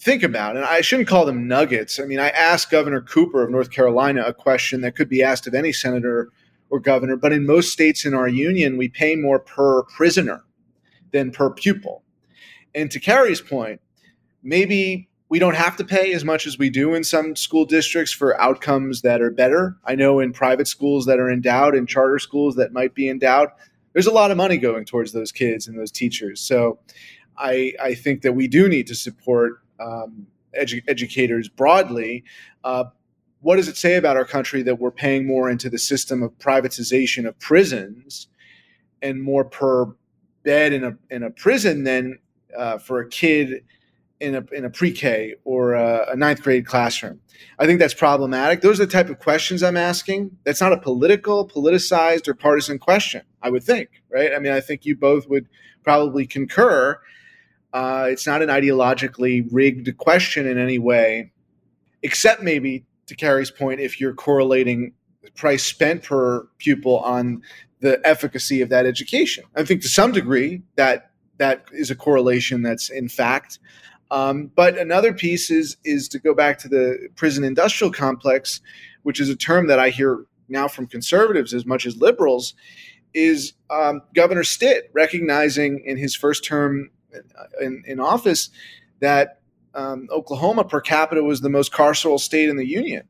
think 0.00 0.22
about. 0.22 0.56
And 0.56 0.64
I 0.64 0.80
shouldn't 0.82 1.08
call 1.08 1.24
them 1.24 1.48
nuggets. 1.48 1.98
I 1.98 2.04
mean, 2.04 2.18
I 2.18 2.28
asked 2.30 2.70
Governor 2.70 3.00
Cooper 3.00 3.42
of 3.42 3.50
North 3.50 3.70
Carolina 3.70 4.22
a 4.22 4.34
question 4.34 4.82
that 4.82 4.96
could 4.96 5.08
be 5.08 5.22
asked 5.22 5.46
of 5.46 5.54
any 5.54 5.72
senator 5.72 6.30
or 6.70 6.80
governor, 6.80 7.16
but 7.16 7.32
in 7.32 7.46
most 7.46 7.72
states 7.72 8.04
in 8.04 8.14
our 8.14 8.28
union, 8.28 8.76
we 8.76 8.88
pay 8.88 9.16
more 9.16 9.38
per 9.38 9.84
prisoner 9.84 10.44
than 11.12 11.30
per 11.30 11.50
pupil. 11.50 12.02
And 12.74 12.90
to 12.90 13.00
Carrie's 13.00 13.40
point, 13.40 13.80
maybe 14.42 15.08
we 15.34 15.40
don't 15.40 15.56
have 15.56 15.76
to 15.76 15.82
pay 15.82 16.12
as 16.12 16.24
much 16.24 16.46
as 16.46 16.58
we 16.58 16.70
do 16.70 16.94
in 16.94 17.02
some 17.02 17.34
school 17.34 17.64
districts 17.64 18.12
for 18.12 18.40
outcomes 18.40 19.02
that 19.02 19.20
are 19.20 19.32
better. 19.32 19.76
I 19.84 19.96
know 19.96 20.20
in 20.20 20.32
private 20.32 20.68
schools 20.68 21.06
that 21.06 21.18
are 21.18 21.28
endowed 21.28 21.74
and 21.74 21.88
charter 21.88 22.20
schools 22.20 22.54
that 22.54 22.72
might 22.72 22.94
be 22.94 23.08
endowed, 23.08 23.48
there's 23.94 24.06
a 24.06 24.12
lot 24.12 24.30
of 24.30 24.36
money 24.36 24.58
going 24.58 24.84
towards 24.84 25.10
those 25.10 25.32
kids 25.32 25.66
and 25.66 25.76
those 25.76 25.90
teachers. 25.90 26.40
So 26.40 26.78
I, 27.36 27.72
I 27.82 27.94
think 27.94 28.22
that 28.22 28.34
we 28.34 28.46
do 28.46 28.68
need 28.68 28.86
to 28.86 28.94
support 28.94 29.54
um, 29.80 30.28
edu- 30.56 30.84
educators 30.86 31.48
broadly. 31.48 32.22
Uh, 32.62 32.84
what 33.40 33.56
does 33.56 33.66
it 33.66 33.76
say 33.76 33.96
about 33.96 34.16
our 34.16 34.24
country 34.24 34.62
that 34.62 34.78
we're 34.78 34.92
paying 34.92 35.26
more 35.26 35.50
into 35.50 35.68
the 35.68 35.80
system 35.80 36.22
of 36.22 36.30
privatization 36.38 37.26
of 37.26 37.36
prisons 37.40 38.28
and 39.02 39.20
more 39.20 39.44
per 39.44 39.86
bed 40.44 40.72
in 40.72 40.84
a, 40.84 40.96
in 41.10 41.24
a 41.24 41.30
prison 41.30 41.82
than 41.82 42.20
uh, 42.56 42.78
for 42.78 43.00
a 43.00 43.08
kid 43.08 43.64
in 44.24 44.34
a, 44.34 44.44
in 44.52 44.64
a 44.64 44.70
pre-K 44.70 45.34
or 45.44 45.74
a, 45.74 46.12
a, 46.12 46.16
ninth 46.16 46.42
grade 46.42 46.66
classroom. 46.66 47.20
I 47.58 47.66
think 47.66 47.78
that's 47.78 47.94
problematic. 47.94 48.60
Those 48.60 48.80
are 48.80 48.86
the 48.86 48.92
type 48.92 49.10
of 49.10 49.18
questions 49.18 49.62
I'm 49.62 49.76
asking. 49.76 50.36
That's 50.44 50.60
not 50.60 50.72
a 50.72 50.78
political, 50.78 51.46
politicized, 51.48 52.26
or 52.28 52.34
partisan 52.34 52.78
question. 52.78 53.22
I 53.42 53.50
would 53.50 53.62
think, 53.62 53.90
right? 54.10 54.32
I 54.34 54.38
mean, 54.38 54.52
I 54.52 54.60
think 54.60 54.84
you 54.84 54.96
both 54.96 55.28
would 55.28 55.46
probably 55.82 56.26
concur. 56.26 56.98
Uh, 57.72 58.06
it's 58.08 58.26
not 58.26 58.42
an 58.42 58.48
ideologically 58.48 59.46
rigged 59.50 59.96
question 59.98 60.46
in 60.46 60.58
any 60.58 60.78
way, 60.78 61.32
except 62.02 62.42
maybe 62.42 62.84
to 63.06 63.14
Carrie's 63.14 63.50
point, 63.50 63.80
if 63.80 64.00
you're 64.00 64.14
correlating 64.14 64.92
price 65.34 65.64
spent 65.64 66.02
per 66.02 66.46
pupil 66.58 66.98
on 67.00 67.42
the 67.80 68.00
efficacy 68.04 68.62
of 68.62 68.68
that 68.70 68.86
education. 68.86 69.44
I 69.54 69.64
think 69.64 69.82
to 69.82 69.88
some 69.88 70.12
degree 70.12 70.62
that 70.76 71.10
that 71.38 71.66
is 71.72 71.90
a 71.90 71.94
correlation 71.94 72.62
that's 72.62 72.90
in 72.90 73.08
fact. 73.08 73.58
Um, 74.10 74.50
but 74.54 74.78
another 74.78 75.12
piece 75.12 75.50
is 75.50 75.76
is 75.84 76.08
to 76.08 76.18
go 76.18 76.34
back 76.34 76.58
to 76.58 76.68
the 76.68 77.08
prison 77.16 77.44
industrial 77.44 77.92
complex, 77.92 78.60
which 79.02 79.20
is 79.20 79.28
a 79.28 79.36
term 79.36 79.66
that 79.68 79.78
I 79.78 79.90
hear 79.90 80.24
now 80.48 80.68
from 80.68 80.86
conservatives 80.86 81.54
as 81.54 81.64
much 81.64 81.86
as 81.86 81.96
liberals, 81.96 82.54
is 83.14 83.54
um, 83.70 84.02
Governor 84.14 84.44
Stitt 84.44 84.90
recognizing 84.92 85.82
in 85.84 85.96
his 85.96 86.14
first 86.14 86.44
term 86.44 86.90
in, 87.60 87.82
in 87.86 87.98
office 88.00 88.50
that 89.00 89.40
um, 89.74 90.08
Oklahoma 90.10 90.64
per 90.64 90.80
capita 90.80 91.22
was 91.22 91.40
the 91.40 91.48
most 91.48 91.72
carceral 91.72 92.20
state 92.20 92.48
in 92.48 92.56
the 92.56 92.66
union, 92.66 93.08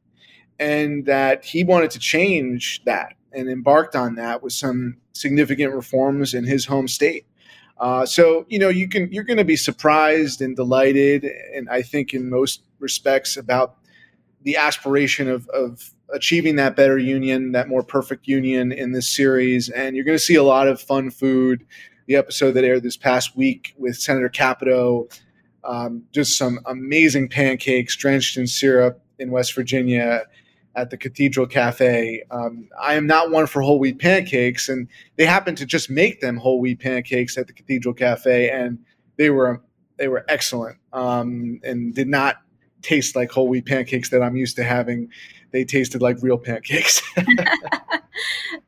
and 0.58 1.04
that 1.06 1.44
he 1.44 1.64
wanted 1.64 1.90
to 1.90 1.98
change 1.98 2.82
that. 2.84 3.14
and 3.32 3.48
embarked 3.50 3.96
on 3.96 4.14
that 4.14 4.42
with 4.42 4.52
some 4.52 4.96
significant 5.12 5.74
reforms 5.74 6.34
in 6.34 6.44
his 6.44 6.66
home 6.66 6.88
state. 6.88 7.26
Uh, 7.78 8.06
so 8.06 8.46
you 8.48 8.58
know 8.58 8.68
you 8.68 8.88
can 8.88 9.10
you're 9.12 9.24
going 9.24 9.36
to 9.36 9.44
be 9.44 9.56
surprised 9.56 10.40
and 10.40 10.54
delighted, 10.56 11.24
and 11.54 11.68
I 11.68 11.82
think 11.82 12.14
in 12.14 12.30
most 12.30 12.62
respects 12.78 13.36
about 13.36 13.76
the 14.42 14.56
aspiration 14.56 15.28
of, 15.28 15.48
of 15.48 15.90
achieving 16.12 16.56
that 16.56 16.76
better 16.76 16.98
union, 16.98 17.52
that 17.52 17.66
more 17.66 17.82
perfect 17.82 18.28
union 18.28 18.70
in 18.72 18.92
this 18.92 19.08
series. 19.08 19.70
And 19.70 19.96
you're 19.96 20.04
going 20.04 20.18
to 20.18 20.22
see 20.22 20.34
a 20.34 20.42
lot 20.42 20.68
of 20.68 20.80
fun 20.80 21.10
food. 21.10 21.66
The 22.06 22.16
episode 22.16 22.52
that 22.52 22.64
aired 22.64 22.82
this 22.82 22.98
past 22.98 23.34
week 23.34 23.74
with 23.78 23.96
Senator 23.96 24.28
Capito, 24.28 25.08
um, 25.64 26.04
just 26.12 26.36
some 26.36 26.60
amazing 26.66 27.30
pancakes 27.30 27.96
drenched 27.96 28.36
in 28.36 28.46
syrup 28.46 29.00
in 29.18 29.30
West 29.30 29.54
Virginia 29.54 30.24
at 30.76 30.90
the 30.90 30.96
Cathedral 30.96 31.46
Cafe. 31.46 32.22
Um, 32.30 32.68
I 32.80 32.94
am 32.94 33.06
not 33.06 33.30
one 33.30 33.46
for 33.46 33.62
whole 33.62 33.78
wheat 33.78 33.98
pancakes, 33.98 34.68
and 34.68 34.88
they 35.16 35.24
happened 35.26 35.58
to 35.58 35.66
just 35.66 35.90
make 35.90 36.20
them 36.20 36.36
whole 36.36 36.60
wheat 36.60 36.80
pancakes 36.80 37.38
at 37.38 37.46
the 37.46 37.52
Cathedral 37.52 37.94
Cafe, 37.94 38.50
and 38.50 38.78
they 39.16 39.30
were 39.30 39.62
they 39.96 40.08
were 40.08 40.24
excellent 40.28 40.78
um, 40.92 41.60
and 41.62 41.94
did 41.94 42.08
not 42.08 42.36
taste 42.82 43.14
like 43.16 43.30
whole 43.30 43.48
wheat 43.48 43.66
pancakes 43.66 44.10
that 44.10 44.22
I'm 44.22 44.36
used 44.36 44.56
to 44.56 44.64
having. 44.64 45.08
They 45.52 45.64
tasted 45.64 46.02
like 46.02 46.18
real 46.20 46.38
pancakes. 46.38 47.00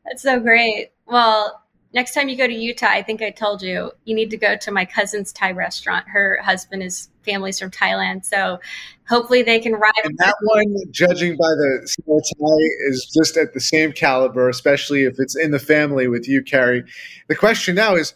That's 0.05 0.23
so 0.23 0.39
great. 0.39 0.93
Well, 1.07 1.66
next 1.97 2.13
time 2.13 2.29
you 2.29 2.37
go 2.37 2.47
to 2.47 2.53
Utah, 2.53 2.91
I 2.91 3.03
think 3.03 3.23
I 3.23 3.31
told 3.31 3.63
you, 3.63 3.91
you 4.05 4.15
need 4.15 4.29
to 4.29 4.37
go 4.37 4.55
to 4.55 4.71
my 4.71 4.85
cousin's 4.85 5.33
Thai 5.33 5.53
restaurant. 5.53 6.07
Her 6.07 6.39
husband 6.43 6.83
is 6.83 7.09
family's 7.25 7.59
from 7.59 7.71
Thailand. 7.71 8.27
So 8.27 8.61
hopefully 9.09 9.43
they 9.43 9.59
can 9.59 9.73
ride. 9.73 9.93
And 10.05 10.17
that 10.19 10.37
one, 10.43 10.77
judging 10.91 11.37
by 11.39 11.49
the 11.49 11.81
small 11.87 12.21
Thai, 12.21 12.57
is 12.89 13.11
just 13.17 13.39
at 13.39 13.55
the 13.55 13.61
same 13.61 13.93
caliber, 13.93 14.51
especially 14.51 15.05
if 15.05 15.19
it's 15.19 15.35
in 15.35 15.53
the 15.53 15.59
family 15.59 16.07
with 16.07 16.29
you, 16.29 16.43
Carrie. 16.43 16.85
The 17.29 17.35
question 17.35 17.75
now 17.75 17.97
is 17.97 18.13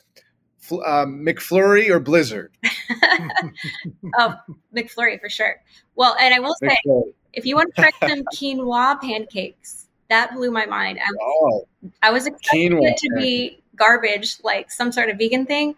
um, 0.85 1.25
McFlurry 1.25 1.89
or 1.89 2.01
Blizzard? 2.01 2.53
oh, 4.19 4.35
McFlurry 4.77 5.19
for 5.19 5.31
sure. 5.31 5.57
Well, 5.97 6.15
and 6.21 6.35
I 6.35 6.39
will 6.39 6.55
say, 6.63 6.77
McFlurry. 6.87 7.15
if 7.33 7.47
you 7.47 7.57
want 7.57 7.75
to 7.75 7.81
try 7.81 8.09
some 8.09 8.25
quinoa 8.35 9.01
pancakes, 9.01 9.87
that 10.11 10.35
blew 10.35 10.51
my 10.51 10.67
mind. 10.67 10.99
I 10.99 11.11
was, 11.11 11.19
oh, 11.23 11.89
I 12.03 12.11
was 12.11 12.27
expecting 12.27 12.73
quinoa 12.73 12.91
it 12.91 12.97
to 12.99 13.11
be 13.17 13.60
garbage, 13.81 14.37
like 14.45 14.71
some 14.71 14.93
sort 14.93 15.09
of 15.09 15.19
vegan 15.19 15.47
thing. 15.47 15.75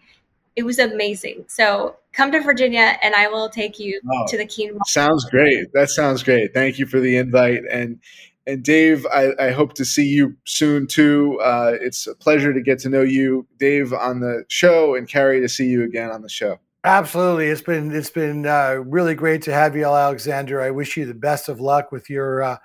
It 0.54 0.64
was 0.64 0.78
amazing. 0.78 1.46
So 1.48 1.96
come 2.12 2.30
to 2.32 2.40
Virginia, 2.40 2.98
and 3.02 3.14
I 3.14 3.28
will 3.28 3.48
take 3.48 3.78
you 3.78 3.98
oh, 4.12 4.26
to 4.28 4.36
the 4.36 4.44
quinoa. 4.44 4.84
Sounds 4.86 5.24
great. 5.30 5.72
That 5.72 5.88
sounds 5.88 6.22
great. 6.22 6.52
Thank 6.52 6.78
you 6.78 6.84
for 6.84 7.00
the 7.00 7.16
invite, 7.16 7.62
and 7.70 7.98
and 8.46 8.62
Dave, 8.62 9.06
I, 9.06 9.32
I, 9.38 9.50
hope 9.52 9.74
to 9.74 9.84
see 9.84 10.04
you 10.04 10.36
soon 10.44 10.88
too. 10.88 11.38
Uh, 11.40 11.74
it's 11.80 12.08
a 12.08 12.14
pleasure 12.16 12.52
to 12.52 12.60
get 12.60 12.80
to 12.80 12.88
know 12.88 13.02
you, 13.02 13.46
Dave, 13.58 13.92
on 13.92 14.18
the 14.18 14.44
show, 14.48 14.96
and 14.96 15.08
Carrie 15.08 15.40
to 15.40 15.48
see 15.48 15.66
you 15.66 15.84
again 15.84 16.10
on 16.10 16.22
the 16.22 16.28
show. 16.28 16.58
Absolutely, 16.84 17.46
it's 17.46 17.62
been 17.62 17.94
it's 17.94 18.10
been 18.10 18.44
uh, 18.44 18.82
really 18.84 19.14
great 19.14 19.42
to 19.42 19.52
have 19.52 19.76
you, 19.76 19.86
all 19.86 19.96
Alexander. 19.96 20.60
I 20.60 20.72
wish 20.72 20.96
you 20.96 21.06
the 21.06 21.14
best 21.14 21.48
of 21.48 21.60
luck 21.60 21.92
with 21.92 22.10
your 22.10 22.42
uh, 22.42 22.56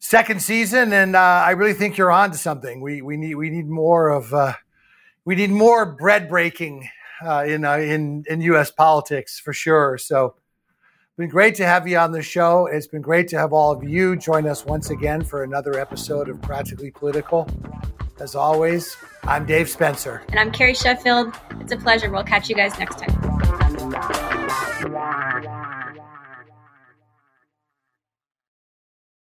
second 0.00 0.42
season, 0.42 0.92
and 0.92 1.14
uh, 1.14 1.44
I 1.46 1.52
really 1.52 1.74
think 1.74 1.96
you're 1.96 2.10
on 2.10 2.32
to 2.32 2.38
something. 2.38 2.80
We 2.80 3.02
we 3.02 3.16
need 3.16 3.36
we 3.36 3.50
need 3.50 3.68
more 3.68 4.08
of 4.08 4.34
uh, 4.34 4.54
we 5.24 5.36
need 5.36 5.50
more 5.50 5.86
bread 5.86 6.28
breaking 6.28 6.88
uh, 7.24 7.44
in 7.46 7.64
in 7.64 8.24
in 8.28 8.40
U.S. 8.40 8.72
politics 8.72 9.38
for 9.38 9.52
sure. 9.52 9.96
So 9.98 10.34
it's 11.06 11.16
been 11.16 11.28
great 11.28 11.54
to 11.56 11.66
have 11.66 11.86
you 11.86 11.98
on 11.98 12.12
the 12.12 12.22
show. 12.22 12.66
It's 12.66 12.88
been 12.88 13.02
great 13.02 13.28
to 13.28 13.38
have 13.38 13.52
all 13.52 13.70
of 13.70 13.84
you 13.84 14.16
join 14.16 14.48
us 14.48 14.64
once 14.64 14.90
again 14.90 15.22
for 15.22 15.44
another 15.44 15.78
episode 15.78 16.28
of 16.28 16.40
Practically 16.42 16.90
Political. 16.90 17.48
As 18.18 18.34
always, 18.34 18.96
I'm 19.24 19.46
Dave 19.46 19.70
Spencer. 19.70 20.22
And 20.28 20.38
I'm 20.38 20.52
Carrie 20.52 20.74
Sheffield. 20.74 21.34
It's 21.60 21.72
a 21.72 21.76
pleasure. 21.76 22.10
We'll 22.10 22.24
catch 22.24 22.50
you 22.50 22.54
guys 22.56 22.78
next 22.78 22.98
time. 22.98 24.29